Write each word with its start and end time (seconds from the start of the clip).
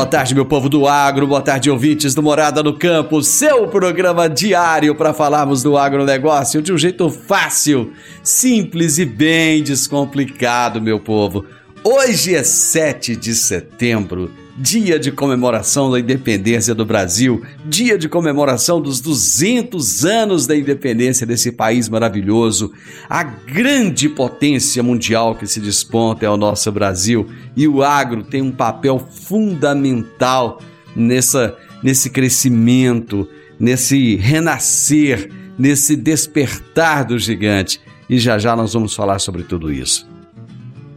Boa 0.00 0.08
tarde, 0.08 0.34
meu 0.34 0.46
povo 0.46 0.70
do 0.70 0.88
agro, 0.88 1.26
boa 1.26 1.42
tarde, 1.42 1.70
ouvintes 1.70 2.14
do 2.14 2.22
Morada 2.22 2.62
no 2.62 2.72
Campo, 2.72 3.22
seu 3.22 3.68
programa 3.68 4.30
diário 4.30 4.94
para 4.94 5.12
falarmos 5.12 5.62
do 5.62 5.76
agronegócio 5.76 6.62
de 6.62 6.72
um 6.72 6.78
jeito 6.78 7.10
fácil, 7.10 7.92
simples 8.22 8.96
e 8.96 9.04
bem 9.04 9.62
descomplicado, 9.62 10.80
meu 10.80 10.98
povo. 10.98 11.44
Hoje 11.84 12.34
é 12.34 12.42
7 12.42 13.14
de 13.14 13.34
setembro, 13.34 14.30
dia 14.60 14.98
de 14.98 15.10
comemoração 15.10 15.90
da 15.90 15.98
independência 15.98 16.74
do 16.74 16.84
Brasil, 16.84 17.42
dia 17.64 17.96
de 17.96 18.10
comemoração 18.10 18.78
dos 18.78 19.00
200 19.00 20.04
anos 20.04 20.46
da 20.46 20.54
independência 20.54 21.26
desse 21.26 21.50
país 21.50 21.88
maravilhoso. 21.88 22.70
A 23.08 23.22
grande 23.22 24.06
potência 24.06 24.82
mundial 24.82 25.34
que 25.34 25.46
se 25.46 25.60
desponta 25.60 26.26
é 26.26 26.28
o 26.28 26.36
nosso 26.36 26.70
Brasil 26.70 27.26
e 27.56 27.66
o 27.66 27.82
agro 27.82 28.22
tem 28.22 28.42
um 28.42 28.52
papel 28.52 28.98
fundamental 28.98 30.60
nessa, 30.94 31.56
nesse 31.82 32.10
crescimento, 32.10 33.26
nesse 33.58 34.16
renascer, 34.16 35.30
nesse 35.58 35.96
despertar 35.96 37.06
do 37.06 37.18
gigante. 37.18 37.80
E 38.10 38.18
já 38.18 38.38
já 38.38 38.54
nós 38.54 38.74
vamos 38.74 38.94
falar 38.94 39.20
sobre 39.20 39.42
tudo 39.42 39.72
isso. 39.72 40.09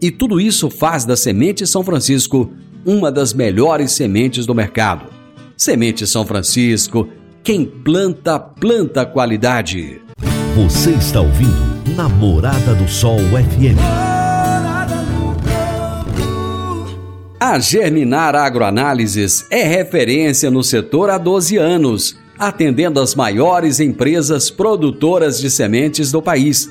e 0.00 0.10
tudo 0.10 0.40
isso 0.40 0.70
faz 0.70 1.04
da 1.04 1.16
Semente 1.16 1.66
São 1.66 1.84
Francisco 1.84 2.50
uma 2.84 3.12
das 3.12 3.34
melhores 3.34 3.92
sementes 3.92 4.46
do 4.46 4.54
mercado. 4.54 5.06
Semente 5.56 6.06
São 6.06 6.26
Francisco, 6.26 7.08
quem 7.42 7.66
planta, 7.66 8.38
planta 8.38 9.04
qualidade. 9.04 10.00
Você 10.56 10.92
está 10.92 11.20
ouvindo 11.20 11.94
Namorada 11.94 12.74
do 12.74 12.88
Sol 12.88 13.18
FM. 13.18 13.78
A 17.38 17.58
Germinar 17.58 18.34
Agroanálises 18.34 19.46
é 19.50 19.64
referência 19.64 20.50
no 20.50 20.62
setor 20.62 21.10
há 21.10 21.18
12 21.18 21.56
anos, 21.56 22.16
atendendo 22.38 23.00
as 23.00 23.14
maiores 23.14 23.80
empresas 23.80 24.50
produtoras 24.50 25.40
de 25.40 25.50
sementes 25.50 26.12
do 26.12 26.22
país 26.22 26.70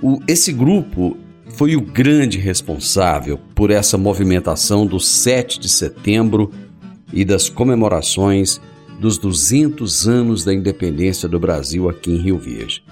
O, 0.00 0.18
esse 0.26 0.52
grupo 0.52 1.16
foi 1.54 1.76
o 1.76 1.80
grande 1.80 2.38
responsável 2.38 3.38
por 3.54 3.70
essa 3.70 3.98
movimentação 3.98 4.86
do 4.86 4.98
7 4.98 5.60
de 5.60 5.68
setembro 5.68 6.50
e 7.12 7.24
das 7.24 7.48
comemorações 7.48 8.60
dos 8.98 9.18
200 9.18 10.08
anos 10.08 10.44
da 10.44 10.54
independência 10.54 11.28
do 11.28 11.38
Brasil 11.38 11.88
aqui 11.88 12.10
em 12.10 12.16
Rio 12.16 12.38
Verde. 12.38 12.82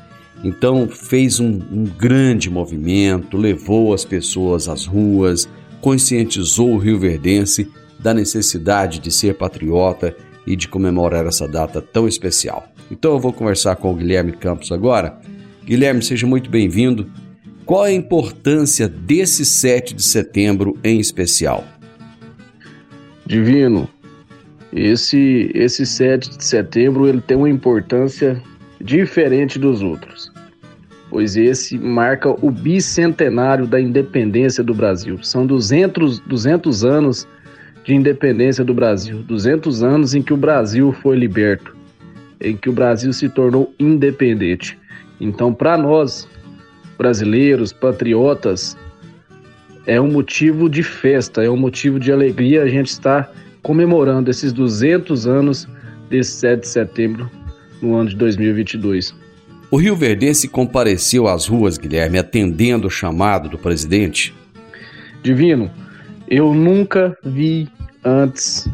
Então 0.42 0.88
fez 0.88 1.38
um, 1.38 1.60
um 1.70 1.84
grande 1.84 2.50
movimento, 2.50 3.36
levou 3.36 3.92
as 3.94 4.04
pessoas 4.04 4.68
às 4.68 4.86
ruas, 4.86 5.48
conscientizou 5.80 6.74
o 6.74 6.78
Rio 6.78 6.98
Verdense 6.98 7.68
da 7.98 8.14
necessidade 8.14 8.98
de 8.98 9.10
ser 9.10 9.36
patriota 9.36 10.16
e 10.46 10.56
de 10.56 10.66
comemorar 10.66 11.26
essa 11.26 11.46
data 11.46 11.80
tão 11.80 12.08
especial. 12.08 12.66
Então 12.90 13.12
eu 13.12 13.20
vou 13.20 13.32
conversar 13.32 13.76
com 13.76 13.92
o 13.92 13.96
Guilherme 13.96 14.32
Campos 14.32 14.72
agora. 14.72 15.18
Guilherme, 15.64 16.02
seja 16.02 16.26
muito 16.26 16.50
bem-vindo. 16.50 17.10
Qual 17.70 17.84
a 17.84 17.92
importância 17.92 18.88
desse 18.88 19.44
7 19.44 19.94
de 19.94 20.02
setembro 20.02 20.76
em 20.82 20.98
especial? 20.98 21.62
Divino, 23.24 23.88
esse, 24.72 25.52
esse 25.54 25.86
7 25.86 26.36
de 26.36 26.44
setembro 26.44 27.06
ele 27.06 27.20
tem 27.20 27.36
uma 27.36 27.48
importância 27.48 28.42
diferente 28.80 29.56
dos 29.56 29.82
outros, 29.82 30.32
pois 31.08 31.36
esse 31.36 31.78
marca 31.78 32.30
o 32.44 32.50
bicentenário 32.50 33.68
da 33.68 33.80
independência 33.80 34.64
do 34.64 34.74
Brasil. 34.74 35.22
São 35.22 35.46
200, 35.46 36.18
200 36.18 36.84
anos 36.84 37.28
de 37.84 37.94
independência 37.94 38.64
do 38.64 38.74
Brasil, 38.74 39.22
200 39.22 39.84
anos 39.84 40.12
em 40.12 40.22
que 40.22 40.32
o 40.32 40.36
Brasil 40.36 40.92
foi 40.92 41.16
liberto, 41.16 41.76
em 42.40 42.56
que 42.56 42.68
o 42.68 42.72
Brasil 42.72 43.12
se 43.12 43.28
tornou 43.28 43.72
independente. 43.78 44.76
Então, 45.20 45.54
para 45.54 45.78
nós, 45.78 46.26
brasileiros, 47.00 47.72
patriotas, 47.72 48.76
é 49.86 49.98
um 49.98 50.12
motivo 50.12 50.68
de 50.68 50.82
festa, 50.82 51.42
é 51.42 51.48
um 51.48 51.56
motivo 51.56 51.98
de 51.98 52.12
alegria 52.12 52.62
a 52.62 52.68
gente 52.68 52.88
estar 52.88 53.32
comemorando 53.62 54.30
esses 54.30 54.52
200 54.52 55.26
anos 55.26 55.66
desse 56.10 56.32
7 56.32 56.60
de 56.60 56.68
setembro 56.68 57.30
no 57.80 57.94
ano 57.94 58.10
de 58.10 58.16
2022. 58.16 59.14
O 59.70 59.78
Rio 59.78 59.96
Verdense 59.96 60.46
compareceu 60.46 61.26
às 61.26 61.46
ruas, 61.46 61.78
Guilherme, 61.78 62.18
atendendo 62.18 62.88
o 62.88 62.90
chamado 62.90 63.48
do 63.48 63.56
presidente? 63.56 64.34
Divino, 65.22 65.70
eu 66.28 66.52
nunca 66.52 67.16
vi 67.24 67.66
antes 68.04 68.68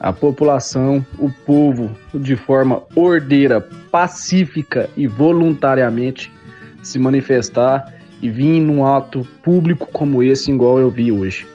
a 0.00 0.12
população, 0.12 1.06
o 1.16 1.30
povo, 1.30 1.96
de 2.12 2.34
forma 2.34 2.82
ordeira, 2.96 3.60
pacífica 3.60 4.90
e 4.96 5.06
voluntariamente 5.06 6.34
se 6.86 6.98
manifestar 6.98 7.92
e 8.22 8.30
vir 8.30 8.60
num 8.60 8.86
ato 8.86 9.26
público 9.42 9.88
como 9.92 10.22
esse, 10.22 10.50
igual 10.50 10.78
eu 10.78 10.90
vi 10.90 11.10
hoje. 11.10 11.46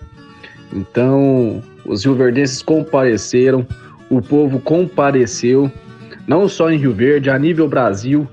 Então, 0.74 1.62
os 1.86 2.04
rioverdenses 2.04 2.62
compareceram, 2.62 3.66
o 4.10 4.22
povo 4.22 4.60
compareceu, 4.60 5.72
não 6.28 6.48
só 6.48 6.70
em 6.70 6.78
Rio 6.78 6.94
Verde, 6.94 7.30
a 7.30 7.40
nível 7.40 7.68
Brasil, 7.68 8.28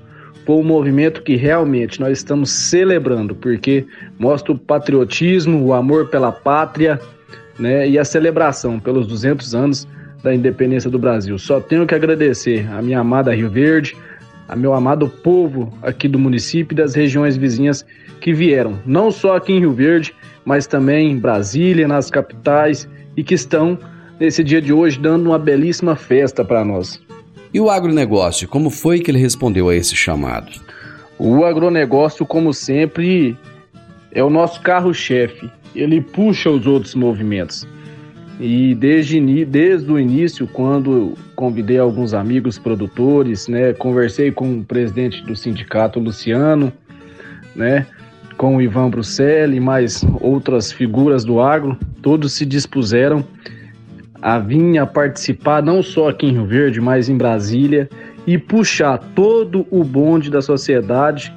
foi 0.45 0.55
um 0.57 0.63
movimento 0.63 1.21
que 1.21 1.35
realmente 1.35 1.99
nós 1.99 2.17
estamos 2.17 2.49
celebrando, 2.49 3.33
porque 3.33 3.85
mostra 4.17 4.51
o 4.51 4.57
patriotismo, 4.57 5.63
o 5.63 5.73
amor 5.73 6.07
pela 6.07 6.31
pátria, 6.31 6.99
né, 7.57 7.87
e 7.87 7.97
a 7.97 8.05
celebração 8.05 8.79
pelos 8.79 9.07
200 9.07 9.55
anos 9.55 9.87
da 10.23 10.33
independência 10.33 10.89
do 10.89 10.99
Brasil. 10.99 11.37
Só 11.37 11.59
tenho 11.59 11.85
que 11.85 11.95
agradecer 11.95 12.67
a 12.71 12.81
minha 12.81 12.99
amada 12.99 13.33
Rio 13.33 13.49
Verde, 13.49 13.95
a 14.49 14.55
meu 14.55 14.73
amado 14.73 15.07
povo 15.07 15.71
aqui 15.83 16.07
do 16.07 16.17
município 16.17 16.73
e 16.73 16.75
das 16.75 16.95
regiões 16.95 17.37
vizinhas 17.37 17.85
que 18.19 18.33
vieram, 18.33 18.79
não 18.83 19.11
só 19.11 19.35
aqui 19.35 19.53
em 19.53 19.59
Rio 19.59 19.71
Verde, 19.71 20.13
mas 20.43 20.65
também 20.65 21.11
em 21.11 21.17
Brasília, 21.19 21.87
nas 21.87 22.09
capitais 22.09 22.89
e 23.15 23.23
que 23.23 23.35
estão 23.35 23.77
nesse 24.19 24.43
dia 24.43 24.59
de 24.59 24.73
hoje 24.73 24.99
dando 24.99 25.27
uma 25.27 25.37
belíssima 25.37 25.95
festa 25.95 26.43
para 26.43 26.65
nós. 26.65 26.99
E 27.53 27.61
o 27.61 27.69
agronegócio, 27.69 28.47
como 28.47 28.71
foi 28.71 28.99
que 28.99 29.11
ele 29.11 29.19
respondeu 29.19 29.69
a 29.69 29.75
esse 29.75 29.95
chamado? 29.95 30.51
O 31.19 31.45
agronegócio, 31.45 32.25
como 32.25 32.53
sempre, 32.53 33.37
é 34.11 34.23
o 34.23 34.29
nosso 34.29 34.61
carro-chefe. 34.61 35.49
Ele 35.75 36.01
puxa 36.01 36.49
os 36.49 36.65
outros 36.65 36.95
movimentos. 36.95 37.67
E 38.39 38.73
desde, 38.73 39.43
desde 39.43 39.91
o 39.91 39.99
início, 39.99 40.47
quando 40.47 41.13
convidei 41.35 41.77
alguns 41.77 42.13
amigos 42.13 42.57
produtores, 42.57 43.49
né, 43.49 43.73
conversei 43.73 44.31
com 44.31 44.59
o 44.59 44.63
presidente 44.63 45.21
do 45.25 45.35
sindicato, 45.35 45.99
Luciano, 45.99 46.71
né, 47.53 47.85
com 48.37 48.55
o 48.55 48.61
Ivan 48.61 48.89
Bruxelles 48.89 49.57
e 49.57 49.59
mais 49.59 50.05
outras 50.21 50.71
figuras 50.71 51.25
do 51.25 51.41
agro, 51.41 51.77
todos 52.01 52.31
se 52.31 52.45
dispuseram 52.45 53.25
a 54.21 54.39
vir 54.39 54.77
a 54.77 54.85
participar 54.85 55.61
não 55.61 55.83
só 55.83 56.09
aqui 56.09 56.27
em 56.27 56.31
Rio 56.31 56.45
Verde, 56.45 56.79
mas 56.79 57.09
em 57.09 57.17
Brasília 57.17 57.89
e 58.25 58.37
puxar 58.37 58.97
todo 59.15 59.67
o 59.69 59.83
bonde 59.83 60.29
da 60.29 60.41
sociedade 60.41 61.33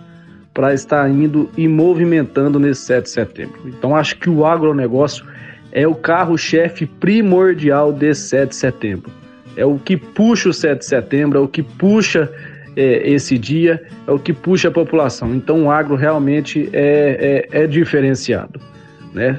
para 0.54 0.74
estar 0.74 1.08
indo 1.10 1.50
e 1.56 1.66
movimentando 1.66 2.58
nesse 2.60 2.82
7 2.82 3.04
de 3.04 3.10
setembro. 3.10 3.60
Então 3.66 3.96
acho 3.96 4.16
que 4.18 4.28
o 4.28 4.44
agronegócio 4.44 5.24
é 5.72 5.86
o 5.86 5.94
carro-chefe 5.94 6.86
primordial 6.86 7.92
desse 7.92 8.28
7 8.28 8.50
de 8.50 8.56
setembro. 8.56 9.10
É 9.56 9.64
o 9.64 9.78
que 9.78 9.96
puxa 9.96 10.50
o 10.50 10.52
7 10.52 10.78
de 10.78 10.86
setembro, 10.86 11.38
é 11.38 11.42
o 11.42 11.48
que 11.48 11.62
puxa 11.62 12.30
é, 12.76 13.08
esse 13.08 13.38
dia, 13.38 13.82
é 14.06 14.10
o 14.10 14.18
que 14.18 14.32
puxa 14.32 14.68
a 14.68 14.70
população. 14.70 15.34
Então 15.34 15.64
o 15.64 15.70
agro 15.70 15.94
realmente 15.94 16.68
é, 16.72 17.48
é, 17.52 17.62
é 17.62 17.66
diferenciado. 17.66 18.60
Né? 19.12 19.38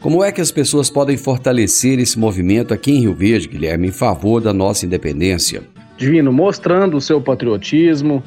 Como 0.00 0.22
é 0.22 0.32
que 0.32 0.40
as 0.40 0.50
pessoas 0.50 0.90
podem 0.90 1.16
fortalecer 1.16 1.98
esse 2.00 2.18
movimento 2.18 2.74
aqui 2.74 2.90
em 2.90 3.00
Rio 3.00 3.14
Verde, 3.14 3.48
Guilherme, 3.48 3.88
em 3.88 3.92
favor 3.92 4.40
da 4.40 4.52
nossa 4.52 4.84
independência? 4.84 5.62
Divino, 5.96 6.32
mostrando 6.32 6.96
o 6.96 7.00
seu 7.00 7.20
patriotismo, 7.20 8.22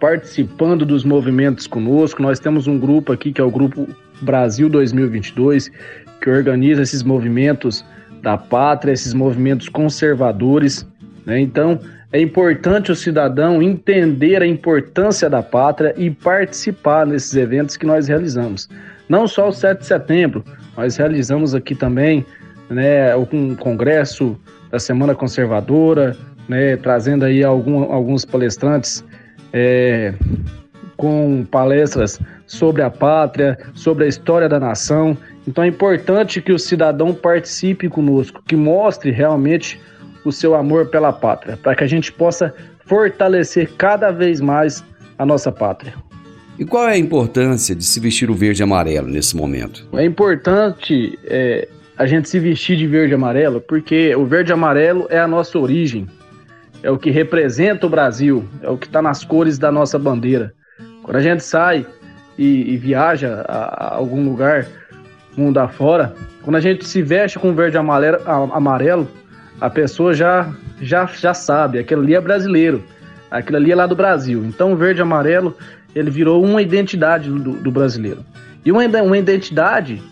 participando 0.00 0.86
dos 0.86 1.04
movimentos 1.04 1.66
conosco. 1.66 2.22
Nós 2.22 2.38
temos 2.38 2.66
um 2.66 2.78
grupo 2.78 3.12
aqui 3.12 3.32
que 3.32 3.40
é 3.40 3.44
o 3.44 3.50
Grupo 3.50 3.86
Brasil 4.20 4.68
2022, 4.68 5.70
que 6.24 6.30
organiza 6.30 6.80
esses 6.80 7.02
movimentos 7.02 7.84
da 8.22 8.38
pátria, 8.38 8.92
esses 8.92 9.12
movimentos 9.12 9.68
conservadores. 9.68 10.88
Né? 11.26 11.38
Então, 11.38 11.78
é 12.10 12.18
importante 12.18 12.90
o 12.90 12.96
cidadão 12.96 13.60
entender 13.60 14.40
a 14.40 14.46
importância 14.46 15.28
da 15.28 15.42
pátria 15.42 15.92
e 15.98 16.10
participar 16.10 17.06
nesses 17.06 17.36
eventos 17.36 17.76
que 17.76 17.84
nós 17.84 18.08
realizamos. 18.08 18.70
Não 19.06 19.28
só 19.28 19.50
o 19.50 19.52
7 19.52 19.80
de 19.80 19.86
setembro, 19.86 20.42
nós 20.74 20.96
realizamos 20.96 21.54
aqui 21.54 21.74
também 21.74 22.24
né, 22.70 23.14
um 23.14 23.54
congresso 23.54 24.34
da 24.70 24.78
Semana 24.78 25.14
Conservadora, 25.14 26.16
né, 26.48 26.78
trazendo 26.78 27.26
aí 27.26 27.44
algum, 27.44 27.92
alguns 27.92 28.24
palestrantes 28.24 29.04
é, 29.52 30.14
com 30.96 31.44
palestras 31.50 32.18
sobre 32.46 32.80
a 32.80 32.88
pátria, 32.88 33.58
sobre 33.74 34.04
a 34.04 34.08
história 34.08 34.48
da 34.48 34.58
nação. 34.58 35.18
Então 35.46 35.62
é 35.62 35.66
importante 35.66 36.40
que 36.40 36.52
o 36.52 36.58
cidadão 36.58 37.14
participe 37.14 37.88
conosco, 37.88 38.42
que 38.46 38.56
mostre 38.56 39.10
realmente 39.10 39.80
o 40.24 40.32
seu 40.32 40.54
amor 40.54 40.86
pela 40.86 41.12
pátria, 41.12 41.56
para 41.56 41.74
que 41.74 41.84
a 41.84 41.86
gente 41.86 42.10
possa 42.10 42.54
fortalecer 42.86 43.72
cada 43.76 44.10
vez 44.10 44.40
mais 44.40 44.82
a 45.18 45.26
nossa 45.26 45.52
pátria. 45.52 45.94
E 46.58 46.64
qual 46.64 46.88
é 46.88 46.92
a 46.92 46.98
importância 46.98 47.74
de 47.74 47.84
se 47.84 47.98
vestir 47.98 48.30
o 48.30 48.34
verde 48.34 48.62
e 48.62 48.64
amarelo 48.64 49.08
nesse 49.08 49.36
momento? 49.36 49.86
É 49.92 50.04
importante 50.04 51.18
é, 51.24 51.68
a 51.96 52.06
gente 52.06 52.28
se 52.28 52.38
vestir 52.38 52.76
de 52.76 52.86
verde 52.86 53.12
e 53.12 53.14
amarelo 53.14 53.60
porque 53.60 54.14
o 54.14 54.24
verde 54.24 54.52
e 54.52 54.54
amarelo 54.54 55.06
é 55.10 55.18
a 55.18 55.26
nossa 55.26 55.58
origem, 55.58 56.06
é 56.82 56.90
o 56.90 56.98
que 56.98 57.10
representa 57.10 57.86
o 57.86 57.90
Brasil, 57.90 58.44
é 58.62 58.70
o 58.70 58.76
que 58.76 58.86
está 58.86 59.02
nas 59.02 59.24
cores 59.24 59.58
da 59.58 59.72
nossa 59.72 59.98
bandeira. 59.98 60.52
Quando 61.02 61.16
a 61.16 61.20
gente 61.20 61.42
sai 61.42 61.84
e, 62.38 62.72
e 62.72 62.76
viaja 62.76 63.44
a, 63.48 63.56
a, 63.56 63.94
algum 63.96 64.24
lugar, 64.24 64.66
mundo 65.40 65.58
afora, 65.58 66.14
quando 66.42 66.56
a 66.56 66.60
gente 66.60 66.86
se 66.86 67.02
veste 67.02 67.38
com 67.38 67.54
verde 67.54 67.76
amarelo, 67.76 68.18
amarelo 68.26 69.08
a 69.60 69.70
pessoa 69.70 70.12
já, 70.12 70.52
já, 70.80 71.06
já 71.06 71.32
sabe, 71.32 71.78
aquilo 71.78 72.02
ali 72.02 72.14
é 72.14 72.20
brasileiro, 72.20 72.82
aquilo 73.30 73.56
ali 73.56 73.72
é 73.72 73.74
lá 73.74 73.86
do 73.86 73.96
Brasil. 73.96 74.44
Então 74.44 74.72
o 74.72 74.76
verde 74.76 75.00
amarelo 75.00 75.56
ele 75.94 76.10
virou 76.10 76.44
uma 76.44 76.60
identidade 76.60 77.30
do, 77.30 77.52
do 77.52 77.70
brasileiro. 77.70 78.24
E 78.64 78.72
uma, 78.72 78.84
uma 79.02 79.18
identidade 79.18 80.02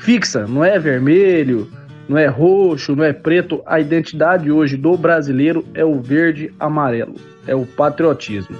fixa, 0.00 0.46
não 0.46 0.64
é 0.64 0.78
vermelho, 0.78 1.70
não 2.08 2.18
é 2.18 2.26
roxo, 2.26 2.94
não 2.94 3.04
é 3.04 3.12
preto. 3.12 3.62
A 3.66 3.80
identidade 3.80 4.50
hoje 4.50 4.76
do 4.76 4.96
brasileiro 4.96 5.64
é 5.74 5.84
o 5.84 6.00
verde 6.00 6.52
amarelo, 6.58 7.14
é 7.46 7.54
o 7.54 7.64
patriotismo. 7.64 8.56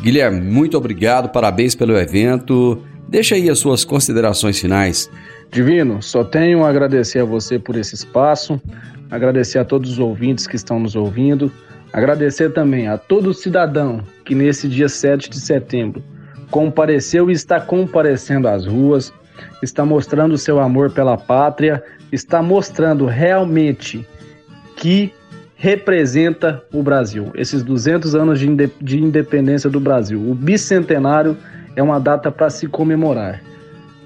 Guilherme, 0.00 0.40
muito 0.40 0.76
obrigado, 0.76 1.28
parabéns 1.28 1.74
pelo 1.74 1.96
evento. 1.96 2.82
Deixa 3.08 3.34
aí 3.34 3.48
as 3.48 3.58
suas 3.58 3.84
considerações 3.84 4.58
finais. 4.58 5.10
Divino, 5.50 6.02
só 6.02 6.24
tenho 6.24 6.64
a 6.64 6.68
agradecer 6.68 7.20
a 7.20 7.24
você 7.24 7.58
por 7.58 7.76
esse 7.76 7.94
espaço, 7.94 8.60
agradecer 9.10 9.58
a 9.58 9.64
todos 9.64 9.92
os 9.92 9.98
ouvintes 9.98 10.46
que 10.46 10.56
estão 10.56 10.80
nos 10.80 10.96
ouvindo, 10.96 11.52
Agradecer 11.94 12.52
também 12.52 12.88
a 12.88 12.98
todo 12.98 13.32
cidadão 13.32 14.02
que 14.24 14.34
nesse 14.34 14.66
dia 14.66 14.88
7 14.88 15.30
de 15.30 15.38
setembro 15.38 16.02
compareceu 16.50 17.30
e 17.30 17.32
está 17.32 17.60
comparecendo 17.60 18.48
às 18.48 18.66
ruas, 18.66 19.12
está 19.62 19.84
mostrando 19.84 20.36
seu 20.36 20.58
amor 20.58 20.90
pela 20.90 21.16
pátria, 21.16 21.80
está 22.10 22.42
mostrando 22.42 23.06
realmente 23.06 24.04
que 24.76 25.14
representa 25.54 26.64
o 26.72 26.82
Brasil, 26.82 27.30
esses 27.36 27.62
200 27.62 28.16
anos 28.16 28.40
de, 28.40 28.48
de 28.80 29.00
independência 29.00 29.70
do 29.70 29.78
Brasil. 29.78 30.18
O 30.18 30.34
bicentenário 30.34 31.36
é 31.76 31.82
uma 31.82 31.98
data 31.98 32.30
para 32.30 32.50
se 32.50 32.66
comemorar, 32.66 33.40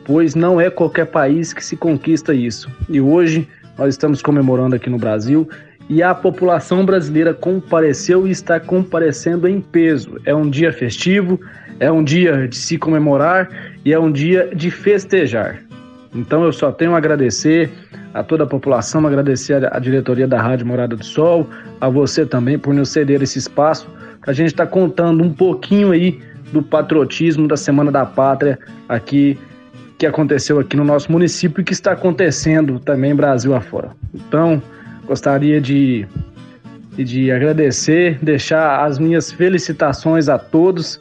pois 0.04 0.34
não 0.34 0.60
é 0.60 0.70
qualquer 0.70 1.06
país 1.06 1.52
que 1.52 1.64
se 1.64 1.76
conquista 1.76 2.34
isso. 2.34 2.70
E 2.88 3.00
hoje 3.00 3.48
nós 3.76 3.94
estamos 3.94 4.22
comemorando 4.22 4.74
aqui 4.74 4.90
no 4.90 4.98
Brasil 4.98 5.48
e 5.88 6.02
a 6.02 6.14
população 6.14 6.84
brasileira 6.84 7.32
compareceu 7.32 8.26
e 8.26 8.30
está 8.30 8.60
comparecendo 8.60 9.48
em 9.48 9.60
peso. 9.60 10.20
É 10.24 10.34
um 10.34 10.48
dia 10.48 10.72
festivo, 10.72 11.40
é 11.80 11.90
um 11.90 12.04
dia 12.04 12.46
de 12.46 12.56
se 12.56 12.76
comemorar 12.76 13.48
e 13.84 13.92
é 13.92 13.98
um 13.98 14.10
dia 14.10 14.50
de 14.54 14.70
festejar. 14.70 15.62
Então 16.14 16.44
eu 16.44 16.52
só 16.52 16.72
tenho 16.72 16.94
a 16.94 16.98
agradecer 16.98 17.70
a 18.12 18.22
toda 18.22 18.44
a 18.44 18.46
população, 18.46 19.06
agradecer 19.06 19.64
a, 19.72 19.78
diretoria 19.78 20.26
da 20.26 20.40
Rádio 20.40 20.66
Morada 20.66 20.96
do 20.96 21.04
Sol, 21.04 21.48
a 21.80 21.88
você 21.88 22.24
também 22.26 22.58
por 22.58 22.74
nos 22.74 22.88
ceder 22.88 23.22
esse 23.22 23.38
espaço, 23.38 23.88
para 24.20 24.30
a 24.30 24.34
gente 24.34 24.48
estar 24.48 24.66
tá 24.66 24.70
contando 24.70 25.22
um 25.22 25.32
pouquinho 25.32 25.92
aí 25.92 26.20
do 26.52 26.62
patriotismo 26.62 27.46
da 27.46 27.56
Semana 27.56 27.90
da 27.90 28.04
Pátria 28.06 28.58
aqui 28.88 29.38
que 29.98 30.06
aconteceu 30.06 30.60
aqui 30.60 30.76
no 30.76 30.84
nosso 30.84 31.10
município 31.10 31.60
e 31.60 31.64
que 31.64 31.72
está 31.72 31.92
acontecendo 31.92 32.78
também 32.78 33.14
Brasil 33.14 33.52
afora. 33.54 33.90
Então, 34.14 34.62
gostaria 35.04 35.60
de, 35.60 36.06
de 36.96 37.32
agradecer, 37.32 38.16
deixar 38.22 38.84
as 38.86 38.96
minhas 38.98 39.32
felicitações 39.32 40.28
a 40.28 40.38
todos 40.38 41.00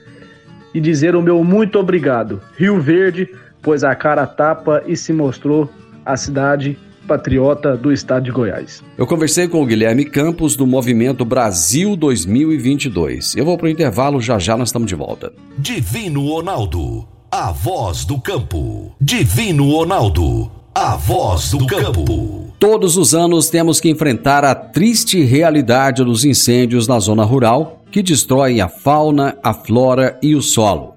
e 0.74 0.82
dizer 0.82 1.16
o 1.16 1.22
meu 1.22 1.44
muito 1.44 1.78
obrigado. 1.78 2.42
Rio 2.58 2.82
Verde, 2.82 3.30
pois 3.62 3.84
a 3.84 3.94
cara 3.94 4.26
tapa 4.26 4.82
e 4.88 4.98
se 4.98 5.14
mostrou 5.14 5.70
a 6.04 6.18
cidade 6.18 6.78
patriota 7.08 7.76
do 7.76 7.92
estado 7.92 8.26
de 8.26 8.32
Goiás. 8.32 8.84
Eu 8.98 9.08
conversei 9.08 9.48
com 9.48 9.64
o 9.64 9.66
Guilherme 9.66 10.06
Campos 10.06 10.56
do 10.56 10.68
Movimento 10.68 11.24
Brasil 11.24 11.96
2022. 11.96 13.36
Eu 13.36 13.46
vou 13.46 13.58
para 13.58 13.68
o 13.68 13.70
intervalo, 13.70 14.22
já 14.22 14.38
já 14.38 14.58
nós 14.58 14.70
estamos 14.70 14.88
de 14.88 14.96
volta. 14.96 15.32
Divino 15.58 16.28
Ronaldo, 16.28 17.08
a 17.32 17.52
voz 17.52 18.06
do 18.06 18.20
campo. 18.20 18.94
Divino 19.00 19.72
Ronaldo, 19.72 20.52
a 20.76 20.96
voz 20.96 21.52
do 21.52 21.66
campo. 21.66 22.54
Todos 22.60 22.98
os 22.98 23.16
anos 23.16 23.50
temos 23.50 23.80
que 23.80 23.90
enfrentar 23.90 24.44
a 24.44 24.54
triste 24.54 25.24
realidade 25.24 26.04
dos 26.04 26.26
incêndios 26.26 26.88
na 26.88 27.00
zona 27.00 27.24
rural 27.24 27.82
que 27.92 28.04
destroem 28.04 28.62
a 28.62 28.68
fauna, 28.68 29.38
a 29.42 29.54
flora 29.54 30.20
e 30.22 30.36
o 30.36 30.42
solo. 30.42 30.97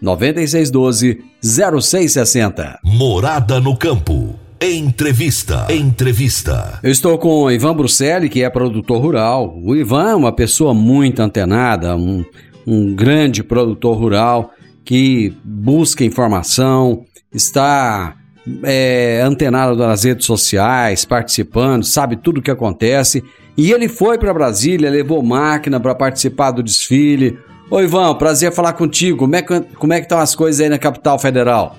9612 0.00 1.24
0660. 1.42 2.80
Morada 2.84 3.60
no 3.60 3.76
campo. 3.76 4.38
Entrevista. 4.60 5.66
Entrevista. 5.70 6.80
Eu 6.82 6.90
estou 6.90 7.16
com 7.16 7.44
o 7.44 7.50
Ivan 7.50 7.76
Bruselli, 7.76 8.28
que 8.28 8.42
é 8.42 8.50
produtor 8.50 9.00
rural. 9.00 9.56
O 9.62 9.76
Ivan 9.76 10.10
é 10.10 10.14
uma 10.14 10.32
pessoa 10.32 10.74
muito 10.74 11.20
antenada, 11.20 11.96
um, 11.96 12.24
um 12.66 12.94
grande 12.94 13.44
produtor 13.44 13.96
rural 13.96 14.52
que 14.84 15.32
busca 15.44 16.04
informação, 16.04 17.04
está 17.32 18.16
é, 18.64 19.20
antenado 19.22 19.76
nas 19.76 20.04
redes 20.04 20.26
sociais, 20.26 21.04
participando, 21.04 21.84
sabe 21.84 22.16
tudo 22.16 22.38
o 22.38 22.42
que 22.42 22.50
acontece. 22.50 23.22
E 23.56 23.70
ele 23.70 23.88
foi 23.88 24.18
para 24.18 24.32
Brasília, 24.32 24.90
levou 24.90 25.22
máquina 25.22 25.78
para 25.78 25.94
participar 25.94 26.52
do 26.52 26.62
desfile. 26.62 27.38
Oi, 27.70 27.84
Ivan, 27.84 28.14
prazer 28.14 28.50
falar 28.50 28.72
contigo. 28.72 29.18
Como 29.18 29.36
é, 29.36 29.42
que, 29.42 29.60
como 29.60 29.92
é 29.92 29.98
que 29.98 30.06
estão 30.06 30.18
as 30.18 30.34
coisas 30.34 30.58
aí 30.58 30.70
na 30.70 30.78
capital 30.78 31.18
federal? 31.18 31.76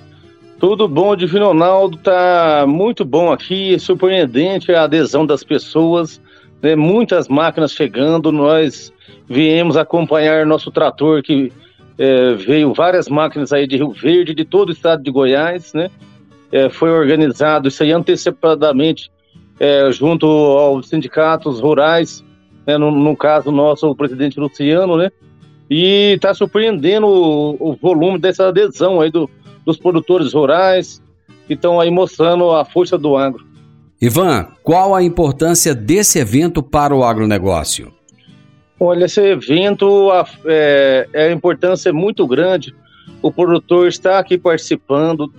Tudo 0.60 0.88
bom, 0.88 1.16
Divino 1.16 1.48
Ronaldo, 1.48 1.98
tá 1.98 2.66
muito 2.68 3.04
bom 3.04 3.32
aqui, 3.32 3.80
surpreendente 3.80 4.72
a 4.72 4.84
adesão 4.84 5.26
das 5.26 5.44
pessoas, 5.44 6.22
né? 6.62 6.76
muitas 6.76 7.28
máquinas 7.28 7.72
chegando, 7.72 8.32
nós 8.32 8.94
viemos 9.28 9.78
acompanhar 9.78 10.46
nosso 10.46 10.70
trator 10.70 11.24
que 11.24 11.52
é, 11.98 12.34
veio 12.36 12.72
várias 12.72 13.10
máquinas 13.10 13.52
aí 13.52 13.66
de 13.66 13.78
Rio 13.78 13.92
Verde, 13.92 14.36
de 14.36 14.46
todo 14.46 14.70
o 14.70 14.74
estado 14.74 15.02
de 15.02 15.10
Goiás, 15.10 15.74
né? 15.74 15.90
É, 16.52 16.70
foi 16.70 16.92
organizado 16.92 17.68
isso 17.68 17.82
aí 17.82 17.92
antecipadamente 17.92 19.12
é, 19.60 19.92
junto 19.92 20.28
aos 20.28 20.88
sindicatos 20.88 21.60
rurais, 21.60 22.24
né? 22.68 22.78
no, 22.78 22.92
no 22.92 23.18
caso 23.18 23.52
nosso, 23.52 23.90
o 23.90 23.96
presidente 23.96 24.40
Luciano, 24.40 24.96
né? 24.96 25.10
E 25.70 26.14
está 26.16 26.34
surpreendendo 26.34 27.06
o, 27.08 27.72
o, 27.72 27.76
volume 27.76 28.18
dessa 28.18 28.48
adesão 28.48 29.02
aí 29.02 29.12
do, 29.12 29.30
dos 29.66 29.78
produtores 29.78 30.34
rurais 30.34 31.02
que 31.48 31.54
estão 31.54 31.80
aí 31.80 31.92
mostrando 31.92 32.52
a 32.52 32.66
força 32.66 32.98
do 32.98 33.16
agro. 33.16 33.46
Ivan, 34.02 34.48
qual 34.64 34.96
a 34.96 35.04
importância 35.04 35.76
desse 35.76 36.20
evento 36.20 36.64
para 36.64 36.96
o 36.96 37.04
agronegócio? 37.04 37.94
Olha, 38.80 39.06
esse 39.06 39.22
evento, 39.22 40.10
a, 40.10 40.26
é, 40.46 41.08
é, 41.12 41.28
a 41.28 41.32
importância 41.32 41.90
é 41.90 41.92
muito 41.92 42.26
grande. 42.26 42.74
O 43.22 43.32
produtor 43.32 43.90
está 43.90 44.18
aqui 44.18 44.38
participando, 44.38 45.32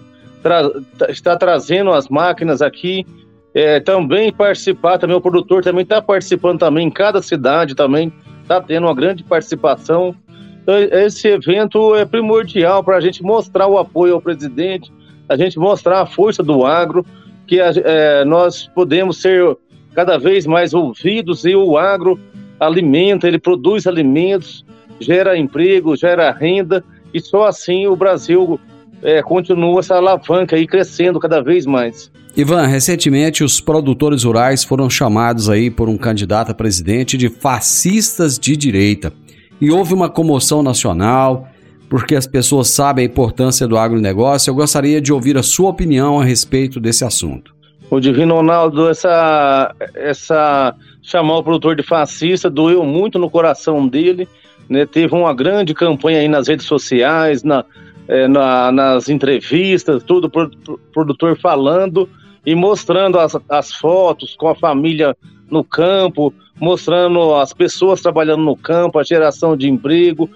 tra, 0.42 0.70
está 1.08 1.36
trazendo 1.36 1.90
as 1.90 2.08
máquinas 2.08 2.60
aqui, 2.60 3.06
é, 3.54 3.80
também 3.80 4.30
participar, 4.30 4.98
também 4.98 5.16
o 5.16 5.20
produtor 5.20 5.62
também 5.62 5.82
está 5.82 6.02
participando 6.02 6.58
também 6.58 6.86
em 6.86 6.90
cada 6.90 7.22
cidade 7.22 7.74
também, 7.74 8.12
está 8.50 8.60
tendo 8.60 8.88
uma 8.88 8.94
grande 8.94 9.22
participação. 9.22 10.14
Então, 10.62 10.76
esse 10.76 11.28
evento 11.28 11.94
é 11.94 12.04
primordial 12.04 12.82
para 12.82 12.96
a 12.96 13.00
gente 13.00 13.22
mostrar 13.22 13.68
o 13.68 13.78
apoio 13.78 14.14
ao 14.14 14.20
presidente, 14.20 14.92
a 15.28 15.36
gente 15.36 15.56
mostrar 15.56 16.00
a 16.00 16.06
força 16.06 16.42
do 16.42 16.66
agro, 16.66 17.06
que 17.46 17.60
é, 17.60 18.24
nós 18.24 18.68
podemos 18.74 19.20
ser 19.20 19.56
cada 19.94 20.18
vez 20.18 20.46
mais 20.46 20.74
ouvidos 20.74 21.44
e 21.44 21.54
o 21.54 21.78
agro 21.78 22.18
alimenta, 22.58 23.28
ele 23.28 23.38
produz 23.38 23.86
alimentos, 23.86 24.64
gera 25.00 25.38
emprego, 25.38 25.96
gera 25.96 26.30
renda 26.32 26.84
e 27.14 27.20
só 27.20 27.46
assim 27.46 27.86
o 27.86 27.96
Brasil 27.96 28.60
é, 29.02 29.22
continua 29.22 29.80
essa 29.80 29.96
alavanca 29.96 30.56
aí 30.56 30.66
crescendo 30.66 31.18
cada 31.18 31.42
vez 31.42 31.66
mais. 31.66 32.10
Ivan, 32.36 32.66
recentemente 32.66 33.42
os 33.42 33.60
produtores 33.60 34.22
rurais 34.22 34.62
foram 34.62 34.88
chamados 34.88 35.48
aí 35.48 35.70
por 35.70 35.88
um 35.88 35.96
candidato 35.96 36.52
a 36.52 36.54
presidente 36.54 37.16
de 37.16 37.28
fascistas 37.28 38.38
de 38.38 38.56
direita. 38.56 39.12
E 39.60 39.70
houve 39.70 39.92
uma 39.92 40.08
comoção 40.08 40.62
nacional, 40.62 41.48
porque 41.88 42.14
as 42.14 42.26
pessoas 42.26 42.70
sabem 42.70 43.04
a 43.04 43.08
importância 43.08 43.66
do 43.66 43.76
agronegócio. 43.76 44.50
Eu 44.50 44.54
gostaria 44.54 45.00
de 45.00 45.12
ouvir 45.12 45.36
a 45.36 45.42
sua 45.42 45.70
opinião 45.70 46.20
a 46.20 46.24
respeito 46.24 46.78
desse 46.78 47.04
assunto. 47.04 47.54
O 47.90 47.98
Divino 47.98 48.36
Ronaldo, 48.36 48.88
essa, 48.88 49.74
essa 49.94 50.74
chamar 51.02 51.38
o 51.38 51.42
produtor 51.42 51.74
de 51.74 51.82
fascista 51.82 52.48
doeu 52.48 52.84
muito 52.84 53.18
no 53.18 53.28
coração 53.28 53.88
dele. 53.88 54.28
Né? 54.68 54.86
Teve 54.86 55.12
uma 55.12 55.34
grande 55.34 55.74
campanha 55.74 56.20
aí 56.20 56.28
nas 56.28 56.46
redes 56.46 56.66
sociais, 56.66 57.42
na, 57.42 57.64
é, 58.10 58.26
na, 58.26 58.72
nas 58.72 59.08
entrevistas, 59.08 60.02
tudo, 60.02 60.26
o 60.26 60.78
produtor 60.92 61.38
falando 61.38 62.08
e 62.44 62.56
mostrando 62.56 63.20
as, 63.20 63.36
as 63.48 63.72
fotos 63.72 64.34
com 64.34 64.48
a 64.48 64.54
família 64.54 65.16
no 65.48 65.62
campo, 65.62 66.34
mostrando 66.58 67.36
as 67.36 67.52
pessoas 67.52 68.02
trabalhando 68.02 68.42
no 68.42 68.56
campo, 68.56 68.98
a 68.98 69.04
geração 69.04 69.56
de 69.56 69.68
emprego. 69.68 70.28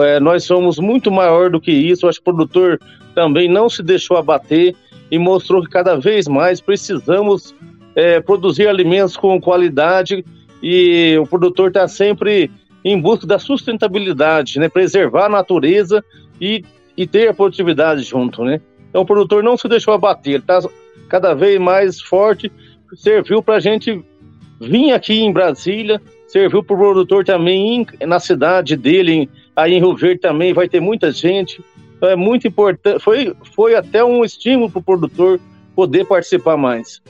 É, 0.00 0.18
nós 0.18 0.42
somos 0.42 0.80
muito 0.80 1.08
maior 1.08 1.50
do 1.50 1.60
que 1.60 1.70
isso. 1.70 2.08
Acho 2.08 2.18
que 2.18 2.28
o 2.28 2.34
produtor 2.34 2.80
também 3.14 3.48
não 3.48 3.68
se 3.68 3.80
deixou 3.80 4.16
abater 4.16 4.74
e 5.08 5.16
mostrou 5.16 5.62
que 5.62 5.70
cada 5.70 5.94
vez 5.96 6.26
mais 6.26 6.60
precisamos 6.60 7.54
é, 7.94 8.20
produzir 8.20 8.66
alimentos 8.66 9.16
com 9.16 9.40
qualidade 9.40 10.24
e 10.60 11.16
o 11.16 11.26
produtor 11.26 11.68
está 11.68 11.86
sempre 11.86 12.50
em 12.84 13.00
busca 13.00 13.24
da 13.24 13.38
sustentabilidade, 13.38 14.58
né? 14.58 14.68
preservar 14.68 15.26
a 15.26 15.28
natureza 15.28 16.04
e, 16.40 16.64
e 17.00 17.06
ter 17.06 17.28
a 17.28 17.34
produtividade 17.34 18.02
junto. 18.02 18.44
Né? 18.44 18.60
Então 18.90 19.00
o 19.00 19.06
produtor 19.06 19.42
não 19.42 19.56
se 19.56 19.66
deixou 19.66 19.94
abater, 19.94 20.40
está 20.40 20.60
cada 21.08 21.32
vez 21.32 21.58
mais 21.58 21.98
forte, 21.98 22.52
serviu 22.94 23.42
para 23.42 23.56
a 23.56 23.60
gente 23.60 24.04
vir 24.60 24.92
aqui 24.92 25.22
em 25.22 25.32
Brasília, 25.32 25.98
serviu 26.28 26.62
para 26.62 26.74
o 26.74 26.78
produtor 26.78 27.24
também 27.24 27.86
na 28.02 28.20
cidade 28.20 28.76
dele, 28.76 29.30
aí 29.56 29.72
em 29.72 29.80
Rio 29.80 29.96
Verde 29.96 30.20
também 30.20 30.52
vai 30.52 30.68
ter 30.68 30.78
muita 30.78 31.10
gente. 31.10 31.64
Então 31.96 32.10
é 32.10 32.16
muito 32.16 32.46
importante, 32.46 33.02
foi, 33.02 33.34
foi 33.54 33.74
até 33.74 34.04
um 34.04 34.22
estímulo 34.22 34.70
para 34.70 34.80
o 34.80 34.82
produtor 34.82 35.40
poder 35.74 36.04
participar 36.04 36.58
mais. 36.58 37.00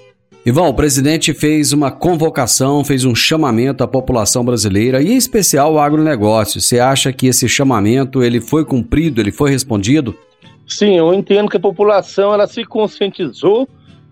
Ivan, 0.45 0.69
o 0.69 0.75
presidente 0.75 1.35
fez 1.35 1.71
uma 1.73 1.91
convocação, 1.91 2.83
fez 2.83 3.05
um 3.05 3.15
chamamento 3.15 3.85
à 3.85 3.89
população 3.89 4.43
brasileira 4.43 5.03
e 5.03 5.13
em 5.13 5.17
especial 5.17 5.73
ao 5.73 5.79
agronegócio. 5.79 6.63
Você 6.63 6.79
acha 6.79 7.13
que 7.13 7.27
esse 7.27 7.47
chamamento 7.47 8.23
ele 8.23 8.41
foi 8.41 8.65
cumprido, 8.65 9.21
ele 9.21 9.31
foi 9.31 9.51
respondido? 9.51 10.17
Sim, 10.67 10.97
eu 10.97 11.13
entendo 11.13 11.51
que 11.51 11.59
a 11.59 11.61
população 11.61 12.33
ela 12.33 12.47
se 12.47 12.65
conscientizou 12.65 13.69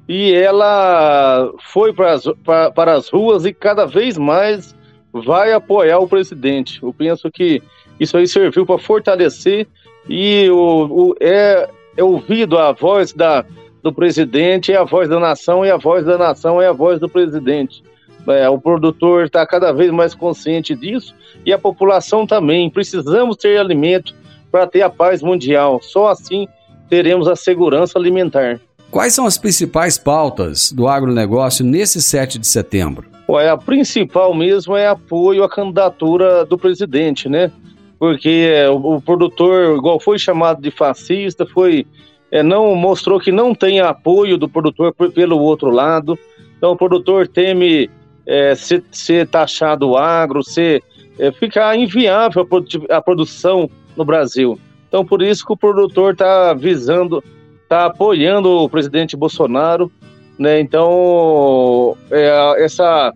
e 0.06 0.35
ela 0.35 1.50
foi 1.73 1.94
para 1.94 2.12
as, 2.12 2.25
para, 2.44 2.70
para 2.73 2.94
as 2.94 3.08
ruas 3.08 3.47
e 3.47 3.52
cada 3.52 3.87
vez 3.87 4.18
mais 4.18 4.75
vai 5.11 5.54
apoiar 5.54 5.99
o 5.99 6.08
presidente. 6.08 6.78
Eu 6.82 6.92
penso 6.92 7.30
que 7.30 7.62
isso 7.99 8.18
aí 8.18 8.28
serviu 8.28 8.66
para 8.66 8.78
fortalecer 8.78 9.66
e 10.06 10.47
o, 10.50 11.08
o, 11.11 11.14
é, 11.20 11.68
é 11.97 12.04
ouvido 12.04 12.58
a 12.58 12.73
voz 12.73 13.14
da, 13.14 13.47
do 13.88 13.95
presidente 13.95 14.71
é 14.71 14.76
a 14.76 14.85
voz 14.85 15.09
da 15.09 15.18
nação 15.18 15.64
e 15.64 15.71
a 15.71 15.78
voz 15.78 16.04
da 16.04 16.18
nação 16.18 16.61
é 16.61 16.66
a 16.68 16.73
voz 16.73 17.00
do 17.00 17.09
presidente. 17.09 17.83
É, 18.28 18.47
o 18.49 18.61
produtor 18.61 19.25
está 19.25 19.47
cada 19.47 19.73
vez 19.73 19.90
mais 19.90 20.14
consciente 20.14 20.75
disso 20.75 21.14
e 21.47 21.52
a 21.52 21.59
população 21.59 22.26
também. 22.26 22.68
Precisamos 22.68 23.37
ter 23.37 23.57
alimento 23.57 24.14
para 24.52 24.66
ter 24.66 24.83
a 24.83 24.90
paz 24.90 25.23
mundial. 25.23 25.80
Só 25.83 26.09
assim 26.09 26.47
teremos 26.90 27.26
a 27.26 27.35
segurança 27.35 27.99
alimentar. 27.99 28.61
Quais 28.90 29.14
são 29.14 29.25
as 29.25 29.38
principais 29.38 29.97
pautas 29.97 30.71
do 30.71 30.87
agronegócio 30.87 31.64
nesse 31.64 32.02
7 32.02 32.38
de 32.38 32.47
setembro? 32.47 33.07
Ué, 33.26 33.49
a 33.49 33.57
principal 33.57 34.35
mesmo 34.35 34.76
é 34.76 34.87
apoio 34.87 35.42
à 35.42 35.49
candidatura 35.49 36.45
do 36.45 36.59
presidente, 36.59 37.28
né? 37.28 37.50
Porque 37.99 38.50
é, 38.52 38.68
o, 38.68 38.97
o, 38.97 39.00
produtor, 39.00 39.76
igual 39.76 39.99
foi 39.99 40.18
chamado 40.18 40.61
de 40.61 40.71
fascista, 40.71 41.47
foi 41.47 41.87
é, 42.30 42.42
não 42.42 42.75
mostrou 42.75 43.18
que 43.18 43.32
não 43.32 43.54
tem 43.54 43.80
apoio 43.80 44.37
do 44.37 44.49
produtor 44.49 44.92
pelo 44.92 45.38
outro 45.38 45.70
lado. 45.70 46.18
Então 46.56 46.73
o 46.73 46.76
produtor 46.76 47.26
teme 47.26 47.90
é, 48.26 48.54
ser, 48.54 48.85
ser 48.90 49.26
taxado 49.26 49.97
agro, 49.97 50.42
ser, 50.42 50.82
é, 51.18 51.32
ficar 51.32 51.76
inviável 51.76 52.47
a, 52.90 52.97
a 52.97 53.00
produção 53.00 53.70
no 53.97 54.04
Brasil. 54.04 54.58
Então 54.88 55.04
por 55.04 55.23
isso 55.23 55.44
que 55.47 55.52
o 55.52 55.56
produtor 55.56 56.12
está 56.12 56.52
visando, 56.52 57.23
está 57.62 57.87
apoiando 57.87 58.50
o 58.50 58.68
presidente 58.68 59.16
Bolsonaro, 59.16 59.90
né? 60.38 60.61
Então 60.61 61.97
é, 62.11 62.64
essa 62.64 63.12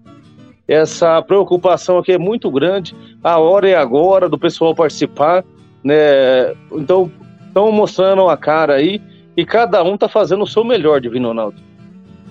essa 0.67 1.21
preocupação 1.21 1.99
aqui 1.99 2.13
é 2.13 2.19
muito 2.19 2.51
grande. 2.51 2.97
A 3.23 3.39
hora 3.39 3.69
é 3.69 3.75
agora 3.75 4.29
do 4.29 4.39
pessoal 4.39 4.75
participar, 4.75 5.45
né? 5.85 6.55
Então 6.73 7.11
estão 7.53 7.71
mostrando 7.71 8.29
a 8.29 8.37
cara 8.37 8.75
aí 8.75 9.01
e 9.37 9.45
cada 9.45 9.85
um 9.85 9.95
está 9.95 10.09
fazendo 10.09 10.43
o 10.43 10.47
seu 10.47 10.65
melhor, 10.65 11.01
Divino 11.01 11.29
Ronaldo. 11.29 11.57